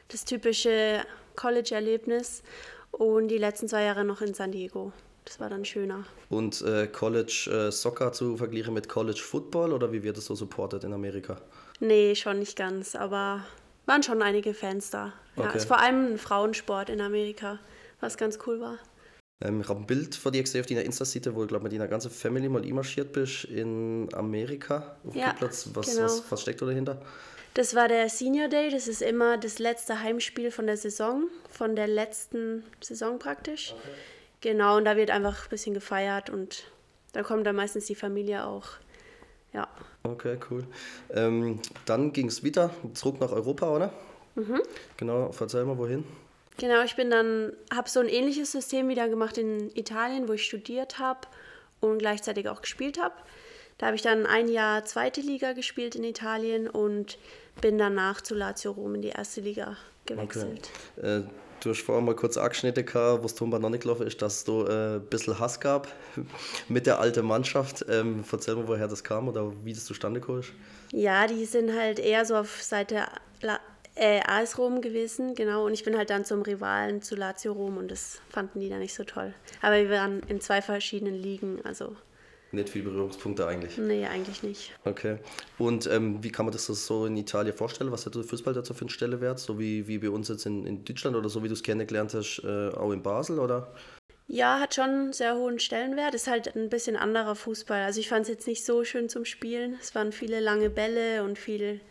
[0.08, 1.02] das typische
[1.36, 2.44] College-Erlebnis.
[2.92, 4.94] Und die letzten zwei Jahre noch in San Diego.
[5.26, 6.06] Das war dann schöner.
[6.30, 10.36] Und äh, College äh, Soccer zu vergleichen mit College Football oder wie wird das so
[10.36, 11.42] supported in Amerika?
[11.80, 13.44] Nee, schon nicht ganz, aber
[13.88, 15.14] waren schon einige Fans da.
[15.36, 15.58] Ja, Okay.
[15.58, 17.60] ist vor allem ein Frauensport in Amerika,
[18.00, 18.78] was ganz cool war.
[19.44, 21.74] Ähm, ich habe ein Bild von dir gesehen auf deiner Insta-Seite, wo du, glaube mit
[21.74, 25.70] deiner ganzen Family mal einmarschiert bist in Amerika auf dem Ja, Spielplatz.
[25.74, 26.04] Was, genau.
[26.06, 27.02] was, was steckt da dahinter?
[27.56, 31.76] Das war der Senior Day, das ist immer das letzte Heimspiel von der Saison, von
[31.76, 33.74] der letzten Saison praktisch.
[34.46, 36.66] Genau, und da wird einfach ein bisschen gefeiert und
[37.14, 38.68] da kommt dann meistens die Familie auch.
[39.54, 39.68] Ja,
[40.04, 40.64] Okay, cool.
[41.16, 43.92] Ähm, dann ging es wieder zurück nach Europa, oder?
[44.36, 44.62] Mhm.
[44.98, 46.04] Genau, erzähl mal, wohin?
[46.58, 50.46] genau, ich bin dann, habe so ein ähnliches System wieder gemacht in Italien, wo ich
[50.46, 51.22] studiert habe
[51.80, 53.16] und gleichzeitig auch gespielt habe.
[53.80, 57.18] Da habe ich dann ein Jahr zweite Liga gespielt in Italien und
[57.62, 60.70] bin danach zu Lazio Rom in die erste Liga gewechselt.
[61.02, 61.22] Äh,
[61.66, 64.96] du hast vorher mal kurz angeschnitten, wo es Tom noch nicht ist, dass du äh,
[64.96, 65.88] ein bisschen Hass gab
[66.70, 67.86] mit der alten Mannschaft.
[67.90, 70.42] Ähm, erzähl mal, woher das kam oder wie das zustande kam.
[70.92, 73.06] Ja, die sind halt eher so auf Seite
[73.42, 73.60] La
[73.96, 75.66] äh, AS Rom gewesen, genau.
[75.66, 78.80] Und ich bin halt dann zum Rivalen zu Lazio Rom und das fanden die dann
[78.80, 79.34] nicht so toll.
[79.62, 81.96] Aber wir waren in zwei verschiedenen Ligen, also
[82.56, 83.78] Nicht viel Berührungspunkte eigentlich.
[83.78, 84.72] nee, eigentlich nicht.
[84.86, 85.18] Okay.
[85.58, 87.92] Und ähm, wie kann man das so in Italien vorstellen?
[87.92, 89.40] Was hat der Fußball dazu für eine Stelle wert?
[89.40, 92.14] So wie, wie bei uns jetzt in, in Deutschland oder so wie du es kennengelernt
[92.14, 93.74] hast, äh, auch in Basel, oder?
[94.28, 96.16] Ja, hat schon einen sehr hohen Stellenwert.
[96.16, 97.84] Ist halt ein bisschen anderer Fußball.
[97.84, 99.78] Also ich fand es jetzt nicht so schön zum Spielen.
[99.80, 101.82] Es waren viele lange Bälle und viel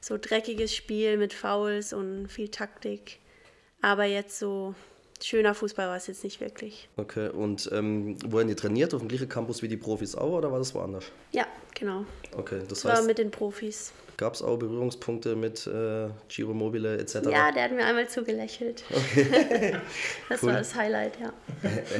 [0.00, 3.18] so dreckiges Spiel mit Fouls und viel Taktik.
[3.82, 4.74] Aber jetzt so
[5.22, 6.88] schöner Fußball war es jetzt nicht wirklich.
[6.96, 7.28] Okay.
[7.30, 8.92] Und ähm, wo haben die trainiert?
[8.94, 11.04] Auf dem gleichen Campus wie die Profis auch oder war das woanders?
[11.32, 12.04] Ja, genau.
[12.36, 13.92] Okay, das Das war heißt, mit den Profis.
[14.16, 17.14] gab es auch Berührungspunkte mit äh, Giro Mobile etc.?
[17.30, 18.84] Ja, der hat mir einmal zugelächelt.
[20.28, 20.48] das Cool.
[20.50, 21.32] war das Highlight, ja.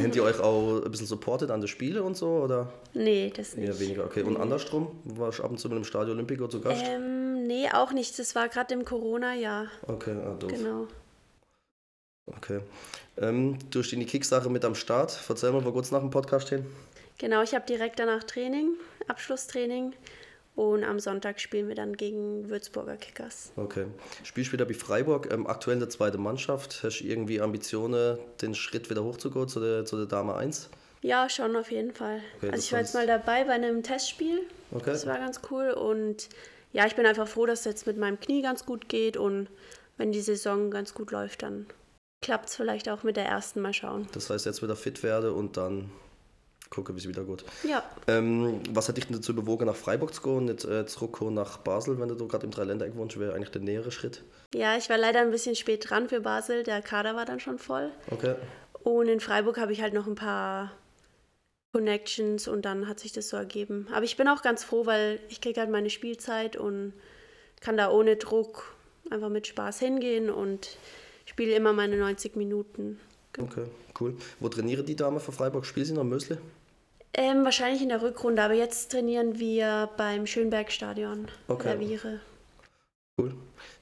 [0.02, 2.28] Habt ihr euch auch ein bisschen supportet an den Spiele und so?
[2.28, 3.80] Oder Nee, das eher nicht.
[3.80, 4.04] weniger?
[4.04, 4.22] Okay.
[4.22, 4.88] Und andersrum?
[5.04, 6.82] Warst du ab und zu mit dem Stadio Olimpico zu Gast?
[6.86, 8.18] Ähm, nee, auch nicht.
[8.18, 9.68] Das war gerade im Corona-Jahr.
[9.86, 10.50] Okay, ah, doof.
[10.52, 10.86] Genau.
[12.26, 12.60] Okay.
[13.16, 15.18] Ähm, du stehst in die Kick-Sache mit am Start.
[15.28, 16.66] Erzähl mal, wo kurz nach dem Podcast hin.
[17.18, 18.74] Genau, ich habe direkt danach Training,
[19.06, 19.92] Abschlusstraining.
[20.56, 23.50] Und am Sonntag spielen wir dann gegen Würzburger Kickers.
[23.56, 23.86] Okay.
[24.22, 26.82] Spielst wieder bei Freiburg, ähm, aktuell in der zweiten Mannschaft.
[26.84, 30.70] Hast du irgendwie Ambitionen, den Schritt wieder hochzugehen zu der, zu der Dame 1?
[31.02, 32.20] Ja, schon auf jeden Fall.
[32.36, 34.42] Okay, also ich war jetzt mal dabei bei einem Testspiel.
[34.70, 34.90] Okay.
[34.92, 35.70] Das war ganz cool.
[35.70, 36.28] Und
[36.72, 39.16] ja, ich bin einfach froh, dass es jetzt mit meinem Knie ganz gut geht.
[39.16, 39.48] Und
[39.96, 41.66] wenn die Saison ganz gut läuft, dann
[42.24, 43.60] klappt es vielleicht auch mit der ersten.
[43.60, 44.08] Mal schauen.
[44.12, 45.90] Das heißt, jetzt wieder fit werde und dann
[46.70, 47.44] gucke, wie es wieder geht.
[47.62, 51.34] Ja, Ähm, was hat dich denn dazu bewogen, nach Freiburg zu gehen, nicht äh, zurückzukommen
[51.34, 54.22] nach Basel, wenn du gerade im Dreiländereck wohnst, wäre eigentlich der nähere Schritt?
[54.54, 56.62] ja, ich war leider ein bisschen spät dran für Basel.
[56.62, 57.90] Der Kader war dann schon voll.
[58.10, 58.34] Okay.
[58.82, 60.72] Und in Freiburg habe ich halt noch ein paar
[61.72, 63.88] Connections und dann hat sich das so ergeben.
[63.92, 66.92] Aber ich bin auch ganz froh, weil ich kriege halt meine Spielzeit und
[67.60, 68.74] kann da ohne Druck
[69.10, 70.76] einfach mit Spaß hingehen und
[71.34, 73.00] spiele immer meine 90 Minuten.
[73.36, 73.64] Okay,
[73.98, 74.14] cool.
[74.38, 75.66] Wo trainieren die Damen von Freiburg?
[75.66, 76.38] Spielen sie noch Mösle?
[77.12, 81.64] Ähm, wahrscheinlich in der Rückrunde, aber jetzt trainieren wir beim Schönbergstadion Okay.
[81.76, 82.20] der Viere.
[83.20, 83.34] Cool.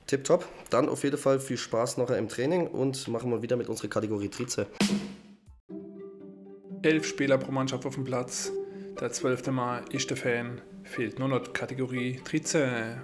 [0.07, 0.47] Tipptopp.
[0.71, 3.89] Dann auf jeden Fall viel Spaß nachher im Training und machen wir wieder mit unserer
[3.89, 4.67] Kategorie Trize.
[6.81, 8.51] Elf Spieler pro Mannschaft auf dem Platz.
[8.99, 10.63] Der zwölfte Mal ist der Fan.
[10.85, 12.97] Fehlt nur noch Kategorie Trize.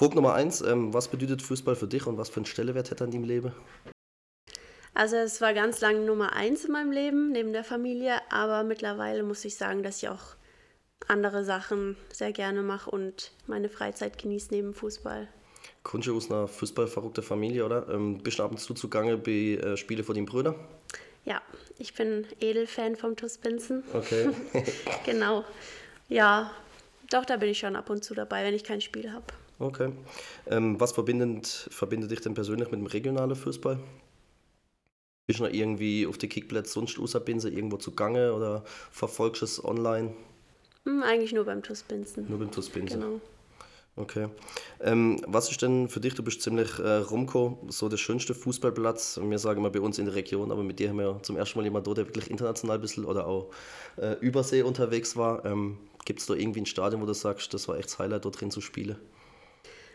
[0.00, 0.62] Punkt Nummer eins.
[0.62, 3.24] Ähm, was bedeutet Fußball für dich und was für einen Stellenwert hat er in deinem
[3.24, 3.52] Leben?
[4.94, 9.22] Also es war ganz lange Nummer eins in meinem Leben, neben der Familie, aber mittlerweile
[9.22, 10.36] muss ich sagen, dass ich auch
[11.06, 15.28] andere Sachen sehr gerne mache und meine Freizeit genieße neben Fußball.
[15.82, 17.86] Kommst du aus einer fußballverrückten Familie, oder?
[17.90, 20.54] Ähm, bist du ab und zu zugange bei äh, Spielen von deinen Brüdern?
[21.26, 21.42] Ja,
[21.78, 23.82] ich bin Edelfan vom TuS Binzen.
[23.92, 24.30] Okay.
[25.04, 25.44] Genau.
[26.08, 26.52] Ja,
[27.10, 29.26] doch, da bin ich schon ab und zu dabei, wenn ich kein Spiel habe.
[29.60, 29.92] Okay.
[30.48, 33.78] Ähm, was verbindet, verbindet dich denn persönlich mit dem regionalen Fußball?
[35.26, 39.64] Bist du noch irgendwie auf die Kickplätze sonst außer irgendwo zugange oder verfolgst du es
[39.64, 40.12] online?
[40.84, 42.26] Hm, eigentlich nur beim TuS Binzen.
[42.28, 43.00] Nur beim TuS Binsen?
[43.00, 43.20] Genau.
[43.96, 44.28] Okay.
[44.80, 49.20] Ähm, was ist denn für dich, du bist ziemlich äh, rumko, so der schönste Fußballplatz?
[49.22, 51.58] Wir sagen mal bei uns in der Region, aber mit dir haben wir zum ersten
[51.58, 53.50] Mal jemanden der wirklich international ein bisschen oder auch
[53.98, 55.44] äh, übersee unterwegs war.
[55.44, 58.24] Ähm, Gibt es da irgendwie ein Stadion, wo du sagst, das war echt das Highlight,
[58.24, 58.96] dort drin zu spielen?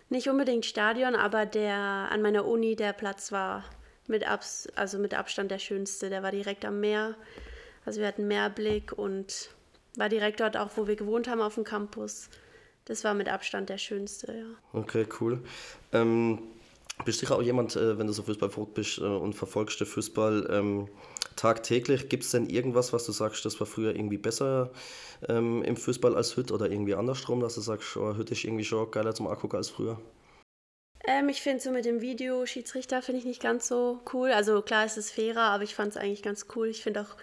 [0.10, 3.64] Nicht unbedingt Stadion, aber der an meiner Uni, der Platz war
[4.08, 6.10] mit, Abs also mit Abstand der schönste.
[6.10, 7.16] Der war direkt am Meer.
[7.86, 9.50] Also wir hatten Meerblick und
[9.96, 12.30] war direkt dort auch, wo wir gewohnt haben, auf dem Campus.
[12.86, 14.80] Das war mit Abstand der schönste, ja.
[14.80, 15.44] Okay, cool.
[15.92, 16.40] Ähm,
[17.04, 19.88] bist sicher auch jemand, äh, wenn du so Fußball verrückt bist äh, und verfolgst den
[19.88, 20.88] Fußball ähm,
[21.36, 24.72] tagtäglich, gibt es denn irgendwas, was du sagst, das war früher irgendwie besser
[25.28, 28.64] ähm, im Fußball als heute oder irgendwie andersrum, dass du sagst, oh, heute ist irgendwie
[28.64, 30.00] schon geiler zum Angucken als früher?
[31.08, 34.32] Ähm, ich finde so mit dem Videoschiedsrichter finde ich nicht ganz so cool.
[34.32, 36.68] Also klar ist es fairer, aber ich fand es eigentlich ganz cool.
[36.68, 37.16] Ich finde auch,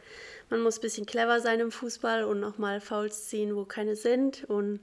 [0.51, 3.97] man muss ein bisschen clever sein im Fußball und auch mal Fouls ziehen, wo keine
[3.97, 4.81] sind und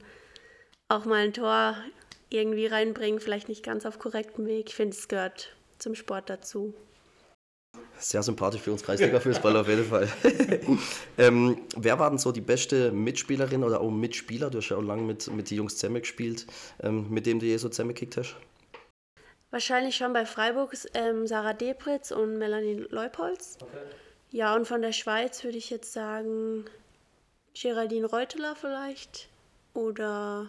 [0.89, 1.77] auch mal ein Tor
[2.29, 4.69] irgendwie reinbringen, vielleicht nicht ganz auf korrektem Weg.
[4.69, 6.73] Ich finde, es gehört zum Sport dazu.
[7.99, 10.07] Sehr sympathisch für uns Kreisliga-Fußball auf jeden Fall.
[11.17, 14.49] ähm, wer war denn so die beste Mitspielerin oder auch Mitspieler?
[14.49, 16.47] Du hast ja auch lange mit, mit den Jungs zusammen gespielt,
[16.81, 18.35] ähm, mit dem du je so zusammengekickt hast.
[19.51, 23.57] Wahrscheinlich schon bei Freiburg ähm, Sarah Debritz und Melanie Leupolz.
[24.31, 26.65] Ja, und von der Schweiz würde ich jetzt sagen
[27.53, 29.27] Geraldine Reuteler vielleicht.
[29.73, 30.47] Oder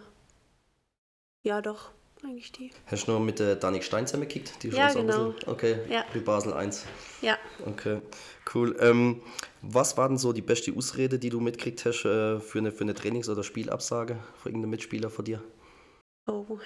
[1.43, 1.91] ja, doch,
[2.23, 2.71] eigentlich die.
[2.87, 4.61] Hast du noch mit der Danik Stein zusammengekickt?
[4.63, 5.31] Die Ja, ein genau.
[5.31, 6.05] bisschen- Okay, Ja.
[6.13, 6.85] wie Basel 1.
[7.21, 8.01] Ja, Okay,
[8.53, 8.75] cool.
[8.79, 9.21] Ähm,
[9.61, 12.83] was war denn so die beste Ausrede, die du mitgekriegt hast äh, für, eine, für
[12.83, 15.41] eine Trainings- oder Spielabsage von irgendeinem Mitspieler von dir?
[16.27, 16.59] oh.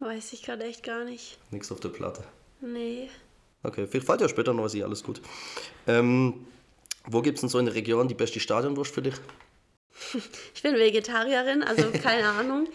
[0.00, 1.38] Weiß ich gerade echt gar nicht.
[1.50, 2.24] Nix auf der Platte.
[2.60, 3.08] Nee.
[3.62, 5.22] Okay, vielleicht fällt ja später noch was, alles gut.
[5.86, 6.46] Ähm,
[7.06, 9.14] wo gibt es denn so in der Region die beste Stadionwurst für dich?
[10.54, 12.66] Ich bin Vegetarierin, also keine Ahnung.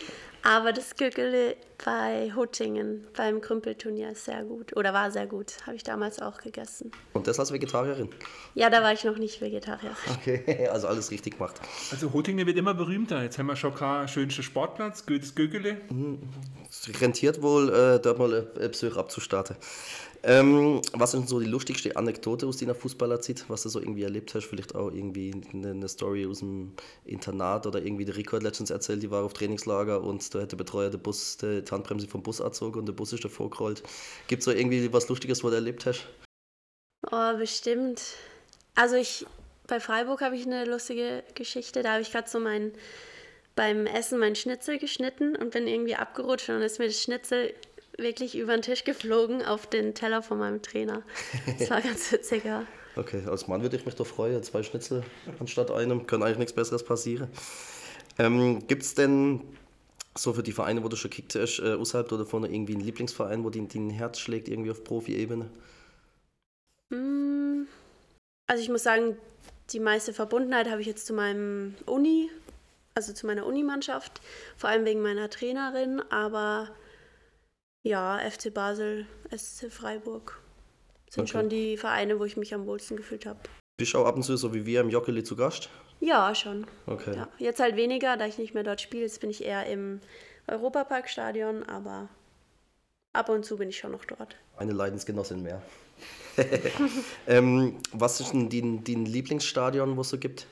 [0.43, 4.75] Aber das Gückele bei Huttingen beim Krümpelturnier ist sehr gut.
[4.75, 5.53] Oder war sehr gut.
[5.65, 6.91] Habe ich damals auch gegessen.
[7.13, 8.09] Und das als Vegetarierin?
[8.55, 9.91] Ja, da war ich noch nicht Vegetarier.
[10.11, 11.59] Okay, also alles richtig gemacht.
[11.91, 13.23] Also Hottingen wird immer berühmter.
[13.23, 15.77] Jetzt haben wir schon keinen schönsten Sportplatz, Goethes Gögele.
[16.69, 19.55] Es rentiert wohl, äh, dort mal ein Besuch abzustarten.
[20.23, 24.03] Ähm, was ist denn so die lustigste Anekdote aus deiner Fußballerzeit, was du so irgendwie
[24.03, 24.45] erlebt hast?
[24.45, 26.73] Vielleicht auch irgendwie eine, eine Story aus dem
[27.05, 30.51] Internat oder irgendwie der Rico hat letztens erzählt, die war auf Trainingslager und da hat
[30.51, 33.81] der Betreuer den Bus, die Handbremse vom Bus angezogen und der Bus ist davor gerollt.
[34.27, 36.05] Gibt es so irgendwie was Lustiges, was du erlebt hast?
[37.09, 38.01] Oh, bestimmt.
[38.75, 39.25] Also ich,
[39.67, 41.81] bei Freiburg habe ich eine lustige Geschichte.
[41.81, 42.73] Da habe ich gerade so mein,
[43.55, 47.53] beim Essen mein Schnitzel geschnitten und bin irgendwie abgerutscht und dann ist mir das Schnitzel
[48.01, 51.03] wirklich über den Tisch geflogen auf den Teller von meinem Trainer.
[51.59, 52.65] Das war ganz witzig, ja.
[52.95, 55.03] Okay, als Mann würde ich mich doch freuen, zwei Schnitzel
[55.39, 57.29] anstatt einem, kann eigentlich nichts Besseres passieren.
[58.17, 59.41] Ähm, Gibt es denn
[60.17, 62.83] so für die Vereine, wo du schon gekickt hast, äh, außerhalb oder vorne irgendwie einen
[62.83, 65.49] Lieblingsverein, wo dein, dein Herz schlägt, irgendwie auf Profi-Ebene?
[66.89, 67.67] Mm,
[68.47, 69.15] Also ich muss sagen,
[69.71, 72.29] die meiste Verbundenheit habe ich jetzt zu meinem Uni,
[72.95, 74.19] also zu meiner Unimannschaft,
[74.57, 76.69] vor allem wegen meiner Trainerin, aber
[77.83, 80.41] ja, FC Basel, SC Freiburg
[81.09, 81.31] sind Okay.
[81.31, 83.39] schon die Vereine, wo ich mich am wohlsten gefühlt habe.
[83.77, 85.69] Bist du auch ab und zu so wie wir im Jockeli zu Gast?
[86.01, 86.67] Ja, schon.
[86.85, 87.15] Okay.
[87.15, 87.27] Ja.
[87.37, 89.03] Jetzt halt weniger, da ich nicht mehr dort spiele.
[89.03, 90.01] Jetzt bin ich eher im
[90.47, 92.09] Europaparkstadion, aber
[93.13, 94.35] ab und zu bin ich schon noch dort.
[94.57, 95.61] Eine Leidensgenossin mehr.
[97.27, 100.45] ähm, was ist denn dein, dein Lieblingsstadion, wo es so gibt?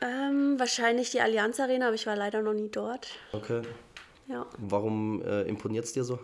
[0.00, 3.08] Ähm, wahrscheinlich die Allianz Arena, aber ich war leider noch nie dort.
[3.32, 3.62] Okay.
[4.28, 4.46] Ja.
[4.58, 6.18] Warum äh, imponiert es dir so?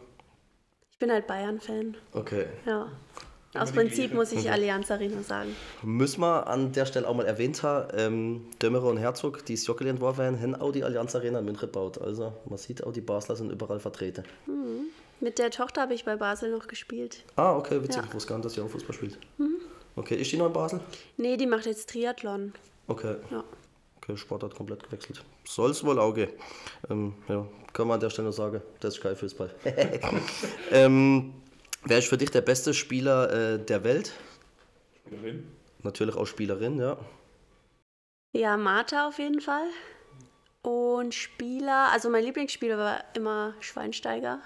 [0.91, 1.97] Ich bin halt Bayern-Fan.
[2.13, 2.47] Okay.
[2.67, 2.89] Ja.
[3.55, 5.57] Aus Prinzip muss ich Allianz Arena sagen.
[5.83, 9.91] Müssen wir an der Stelle auch mal erwähnt haben, ähm, Dömerer und Herzog, die Jockeli
[9.91, 12.01] entworfen haben, haben auch die Allianz Arena in München gebaut.
[12.01, 14.23] Also man sieht auch, die Basler sind überall vertreten.
[15.19, 17.25] Mit der Tochter habe ich bei Basel noch gespielt.
[17.35, 17.97] Ah, okay, witzig.
[17.97, 18.05] Ja.
[18.09, 19.19] Ich wusste gar nicht, dass ihr auch Fußball spielt.
[19.97, 20.81] Okay, ist die noch in Basel?
[21.17, 22.53] Nee, die macht jetzt Triathlon.
[22.87, 23.17] Okay.
[23.31, 23.43] Ja.
[24.11, 25.23] Okay, Sport hat komplett gewechselt.
[25.45, 26.31] Soll es wohl auch gehen.
[26.89, 29.55] Ähm, ja, kann man an der Stelle sagen, das ist geil Fußball.
[30.71, 31.35] ähm,
[31.85, 34.13] wer ist für dich der beste Spieler äh, der Welt?
[35.83, 36.97] Natürlich auch Spielerin, ja.
[38.33, 39.69] Ja, Martha auf jeden Fall.
[40.63, 44.41] Und Spieler, also mein Lieblingsspieler war immer Schweinsteiger.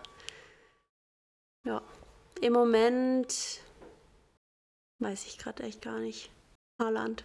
[1.67, 1.83] Ja.
[2.41, 3.61] Im Moment
[4.99, 6.31] weiß ich gerade echt gar nicht.
[6.81, 7.25] Haaland.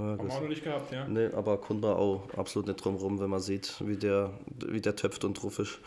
[0.00, 1.06] Ja Haben wir auch noch nicht gehabt, ja.
[1.06, 4.32] Nee, aber kommt man auch absolut nicht drum rum, wenn man sieht, wie der,
[4.66, 5.78] wie der töpft und drauf ist.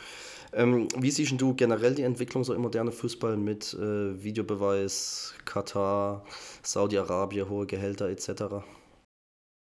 [0.54, 5.34] Ähm, wie siehst denn du generell die Entwicklung so im modernen Fußball mit äh, Videobeweis,
[5.46, 6.26] Katar,
[6.62, 8.64] Saudi-Arabien, hohe Gehälter etc.?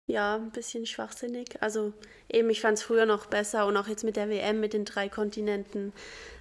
[0.06, 1.62] Ja, ein bisschen schwachsinnig.
[1.62, 1.92] Also
[2.32, 4.86] eben, ich fand es früher noch besser und auch jetzt mit der WM, mit den
[4.86, 5.92] drei Kontinenten,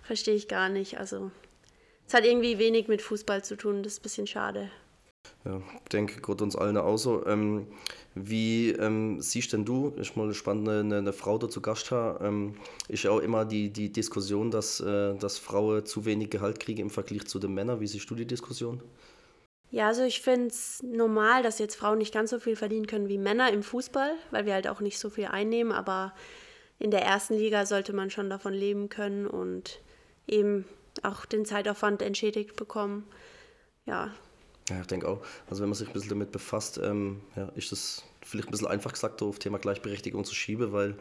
[0.04, 0.98] verstehe ich gar nicht.
[0.98, 1.32] Also
[2.08, 4.72] es hat irgendwie wenig mit Fußball zu tun, das ist ein bisschen schade.
[5.45, 7.25] Ja, ich denke, geht uns allen auch so.
[7.25, 7.67] Ähm,
[8.15, 12.25] wie ähm, siehst denn du, ist mal spannend, eine, eine Frau da zu Gast haben,
[12.25, 12.55] ähm,
[12.87, 16.81] ist ja auch immer die, die Diskussion, dass, äh, dass Frauen zu wenig Gehalt kriegen
[16.81, 17.79] im Vergleich zu den Männern.
[17.79, 18.81] Wie siehst du die Diskussion?
[19.69, 23.09] Ja, also ich finde es normal, dass jetzt Frauen nicht ganz so viel verdienen können
[23.09, 26.13] wie Männer im Fußball, weil wir halt auch nicht so viel einnehmen, aber
[26.79, 29.81] in der ersten Liga sollte man schon davon leben können und
[30.27, 30.65] eben
[31.03, 33.05] auch den Zeitaufwand entschädigt bekommen.
[33.85, 34.11] Ja,
[34.69, 35.21] Ja, ich denke auch.
[35.49, 38.67] Also wenn man sich ein bisschen damit befasst, ähm, ja, ist das vielleicht ein bisschen
[38.67, 40.95] einfach gesagt, auf Thema Gleichberechtigung zu schieben, weil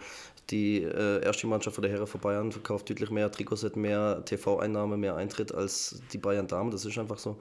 [0.51, 4.97] die äh, erste Mannschaft von der Herren von Bayern verkauft deutlich mehr Trikots, mehr TV-Einnahme,
[4.97, 6.71] mehr Eintritt als die Bayern-Damen.
[6.71, 7.37] Das ist einfach so.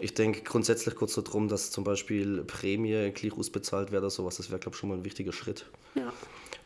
[0.00, 4.36] Ich denke grundsätzlich kurz so drum, dass zum Beispiel Prämie gleich ausbezahlt werden, sowas.
[4.36, 5.66] Das wäre, glaube ich, schon mal ein wichtiger Schritt.
[5.94, 6.12] ja.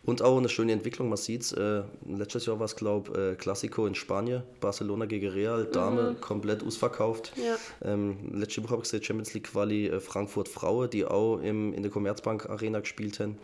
[0.04, 1.52] Und auch eine schöne Entwicklung, man sieht es.
[1.52, 6.16] Äh, letztes Jahr war es, glaube ich, äh, Classico in Spanien, Barcelona gegen Real, Dame
[6.18, 7.32] komplett ausverkauft.
[7.36, 7.56] Ja.
[7.82, 11.74] Ähm, letzte Woche habe ich gesehen, Champions League Quali äh, Frankfurt Frauen, die auch im,
[11.74, 13.36] in der Commerzbank Arena gespielt haben.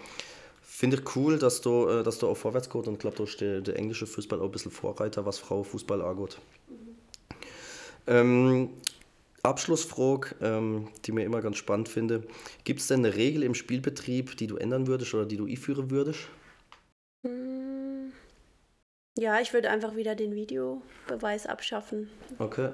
[0.62, 3.24] Finde ich cool, dass du, äh, dass du auch vorwärts geht und ich glaube, da
[3.24, 6.38] ist der, der englische Fußball auch ein bisschen Vorreiter, was Frauenfußball angeht.
[8.06, 8.70] Ähm,
[9.44, 12.26] Abschlussfrage, ähm, die mir immer ganz spannend finde.
[12.64, 15.90] Gibt es denn eine Regel im Spielbetrieb, die du ändern würdest oder die du einführen
[15.90, 16.20] würdest?
[17.22, 18.10] Mm,
[19.18, 22.10] Ja, ich würde einfach wieder den Videobeweis abschaffen.
[22.38, 22.70] Okay.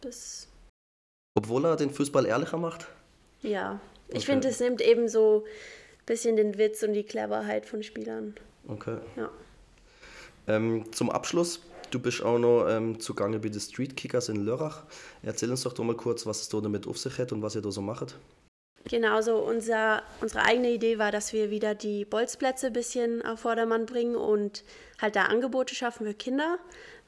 [0.00, 0.46] Das,
[1.36, 2.86] Obwohl er den Fußball ehrlicher macht?
[3.42, 3.80] ja.
[4.12, 4.32] Ich Okay.
[4.32, 8.34] finde, es nimmt eben so ein bisschen den Witz und die Cleverheit von Spielern.
[8.66, 8.98] Okay.
[9.16, 9.30] Ja.
[10.48, 14.84] Ähm, zum Abschluss, du bist auch noch ähm, zugange bei den Street Kickers in Lörrach.
[15.22, 17.54] Erzähl uns doch, doch mal kurz, was es da damit auf sich hat und was
[17.54, 18.16] ihr da so macht.
[18.88, 23.40] Genau, so unser, unsere eigene Idee war, dass wir wieder die Bolzplätze ein bisschen auf
[23.40, 24.64] Vordermann bringen und
[25.00, 26.58] halt da Angebote schaffen für Kinder,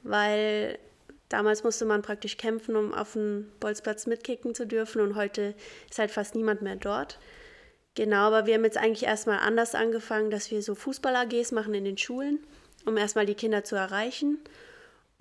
[0.03, 0.79] weil
[1.31, 5.55] damals musste man praktisch kämpfen, um auf dem Bolzplatz mitkicken zu dürfen und heute
[5.91, 7.19] ist halt fast niemand mehr dort.
[7.95, 11.85] Genau, aber wir haben jetzt eigentlich erstmal anders angefangen, dass wir so Fußball-AGs machen in
[11.85, 12.39] den Schulen,
[12.87, 14.39] um erstmal die Kinder zu erreichen.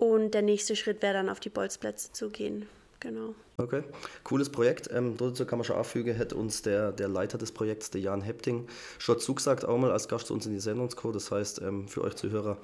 [0.02, 2.66] Und der nächste Schritt wäre dann auf die Bolzplätze zu gehen.
[2.98, 3.36] Genau.
[3.56, 3.84] Okay,
[4.24, 4.90] cooles Projekt.
[4.92, 8.20] Ähm, dazu kann man schon anfügen, hat uns der, der Leiter des Projekts, der Jan
[8.20, 8.66] Hepting,
[8.98, 11.14] schon zugesagt, auch mal als Gast zu uns in die Sendung zu kommen.
[11.14, 12.58] Das heißt, ähm, für euch Zuhörer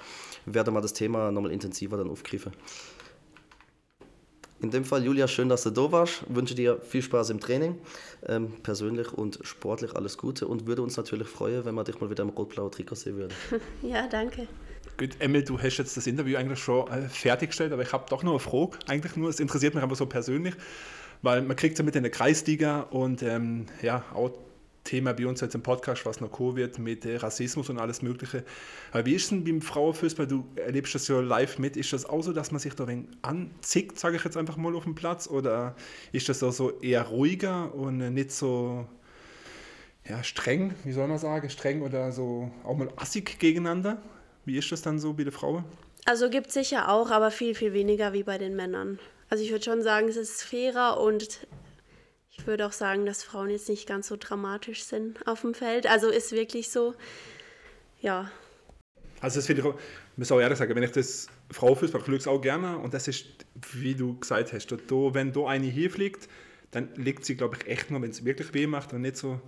[0.46, 2.52] werde mal das Thema nochmal intensiver dann aufgreifen.
[4.60, 6.24] In dem Fall, Julia, schön, dass du da warst.
[6.28, 7.78] Wünsche dir viel Spaß im Training,
[8.26, 12.10] ähm, persönlich und sportlich alles Gute und würde uns natürlich freuen, wenn wir dich mal
[12.10, 13.34] wieder im rot-blauen Trikot sehen würden.
[13.82, 14.48] Ja, danke.
[14.98, 18.24] Gut, Emil, du hast jetzt das Interview eigentlich schon äh, fertiggestellt, aber ich habe doch
[18.24, 18.80] noch eine Frage.
[18.88, 20.56] Eigentlich nur, es interessiert mich aber so persönlich,
[21.22, 24.32] weil man kriegt ja mit in der Kreisliga und ähm, ja, auch
[24.82, 28.02] Thema bei uns jetzt im Podcast, was noch co wird mit äh, Rassismus und alles
[28.02, 28.42] Mögliche.
[28.90, 30.26] Aber wie ist es denn beim Frauenfußball?
[30.26, 31.76] Du erlebst das ja live mit.
[31.76, 34.56] Ist das auch so, dass man sich da ein wenig anzickt, sage ich jetzt einfach
[34.56, 35.28] mal auf dem Platz?
[35.28, 35.76] Oder
[36.10, 38.84] ist das auch so eher ruhiger und nicht so
[40.08, 44.02] ja, streng, wie soll man sagen, streng oder so auch mal assig gegeneinander?
[44.48, 45.62] Wie ist das dann so bei der Frau?
[46.06, 48.98] Also gibt es sicher auch, aber viel, viel weniger wie bei den Männern.
[49.28, 51.46] Also ich würde schon sagen, es ist fairer und
[52.30, 55.86] ich würde auch sagen, dass Frauen jetzt nicht ganz so dramatisch sind auf dem Feld.
[55.86, 56.94] Also ist wirklich so.
[58.00, 58.30] Ja,
[59.20, 59.74] Also das finde ich auch,
[60.16, 63.08] muss auch ehrlich sagen, wenn ich das Frauenfußball schaue ich es auch gerne und das
[63.08, 63.26] ist,
[63.72, 64.78] wie du gesagt hast, da,
[65.14, 66.28] wenn da eine hier fliegt,
[66.70, 69.40] dann liegt sie, glaube ich, echt nur, wenn es wirklich weh macht und nicht so,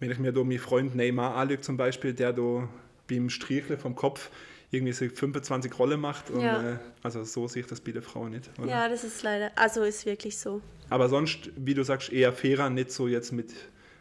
[0.00, 2.68] wenn ich mir da meinen Freund Neymar anlege zum Beispiel, der da
[3.14, 4.30] beim Strichle vom Kopf
[4.70, 6.30] irgendwie so 25 Rolle macht.
[6.30, 6.72] Und, Ja.
[6.72, 8.48] äh, also so sehe ich das bei der Frau nicht.
[8.58, 8.68] Oder?
[8.68, 10.60] Ja, das ist leider, also ist wirklich so.
[10.88, 13.52] Aber sonst, wie du sagst, eher fairer, nicht so jetzt mit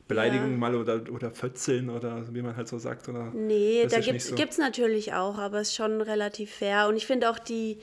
[0.08, 0.58] Beleidigungen Ja.
[0.58, 3.08] mal oder, oder Fötzeln oder wie man halt so sagt.
[3.10, 4.36] Oder Nee, da gibt es so.
[4.62, 6.88] natürlich auch, aber es ist schon relativ fair.
[6.88, 7.78] Und ich finde auch die,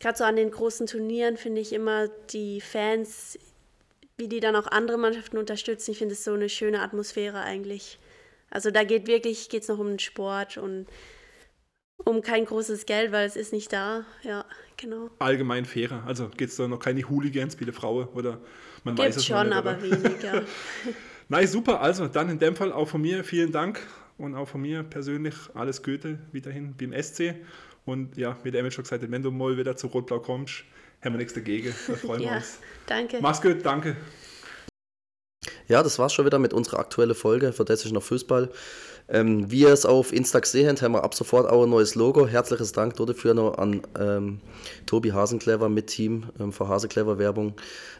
[0.00, 3.38] gerade so an den großen Turnieren, finde ich immer die Fans,
[4.16, 7.98] wie die dann auch andere Mannschaften unterstützen, ich finde es so eine schöne Atmosphäre eigentlich.
[8.50, 10.86] Also da geht wirklich, geht es noch um den Sport und
[12.04, 14.04] um kein großes Geld, weil es ist nicht da.
[14.22, 14.44] Ja,
[14.76, 15.10] genau.
[15.18, 16.04] allgemein fairer.
[16.06, 18.40] Also geht es da noch keine Hooligans wie die Frau oder
[18.84, 19.56] man weiß Gibt es schon, nicht.
[19.56, 20.42] aber weniger.
[21.28, 21.80] Nein, super.
[21.80, 23.80] Also dann in dem Fall auch von mir vielen Dank
[24.16, 27.34] und auch von mir persönlich alles Gute weiterhin beim SC.
[27.84, 30.64] Und ja, wie der Emil schon gesagt hat, wenn du mal wieder zu Rot-Blau kommst,
[31.02, 31.74] haben wir nichts dagegen.
[31.86, 32.58] Da freuen wir ja, uns.
[32.86, 33.18] danke.
[33.20, 33.96] Mach's gut, danke.
[35.68, 38.48] Ja, das war's schon wieder mit unserer aktuellen Folge für ist noch Fußball.
[39.10, 41.94] Ähm, wie ihr es auf Insta gesehen habt, haben wir ab sofort auch ein neues
[41.94, 42.26] Logo.
[42.26, 44.40] Herzliches Dank dafür noch an ähm,
[44.86, 47.54] Tobi Hasenclever mit Team ähm, für Hasenclever Werbung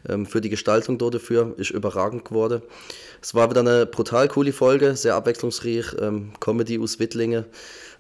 [0.08, 1.54] ähm, für die Gestaltung dafür.
[1.58, 2.62] Ist überragend geworden.
[3.20, 5.94] Es war wieder eine brutal coole Folge, sehr abwechslungsreich.
[6.00, 7.44] Ähm, Comedy aus Wittlinge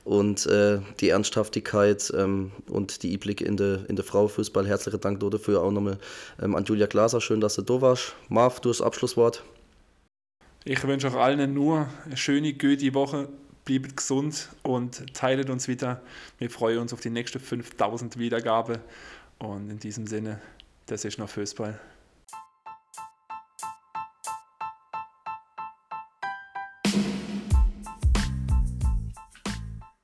[0.04, 4.66] und äh, die Ernsthaftigkeit ähm, und die Einblick in den in de Frauenfußball.
[4.66, 5.98] Herzlichen Dank dafür auch nochmal
[6.42, 7.20] ähm, an Julia Glaser.
[7.20, 8.14] Schön, dass du da warst.
[8.28, 9.42] Marv, du hast Abschlusswort.
[10.70, 13.30] Ich wünsche euch allen nur eine schöne, gute Woche.
[13.64, 16.02] Bleibt gesund und teilt uns wieder.
[16.36, 18.80] Wir freuen uns auf die nächste 5000 Wiedergabe.
[19.38, 20.42] Und in diesem Sinne,
[20.84, 21.80] das ist noch Fußball.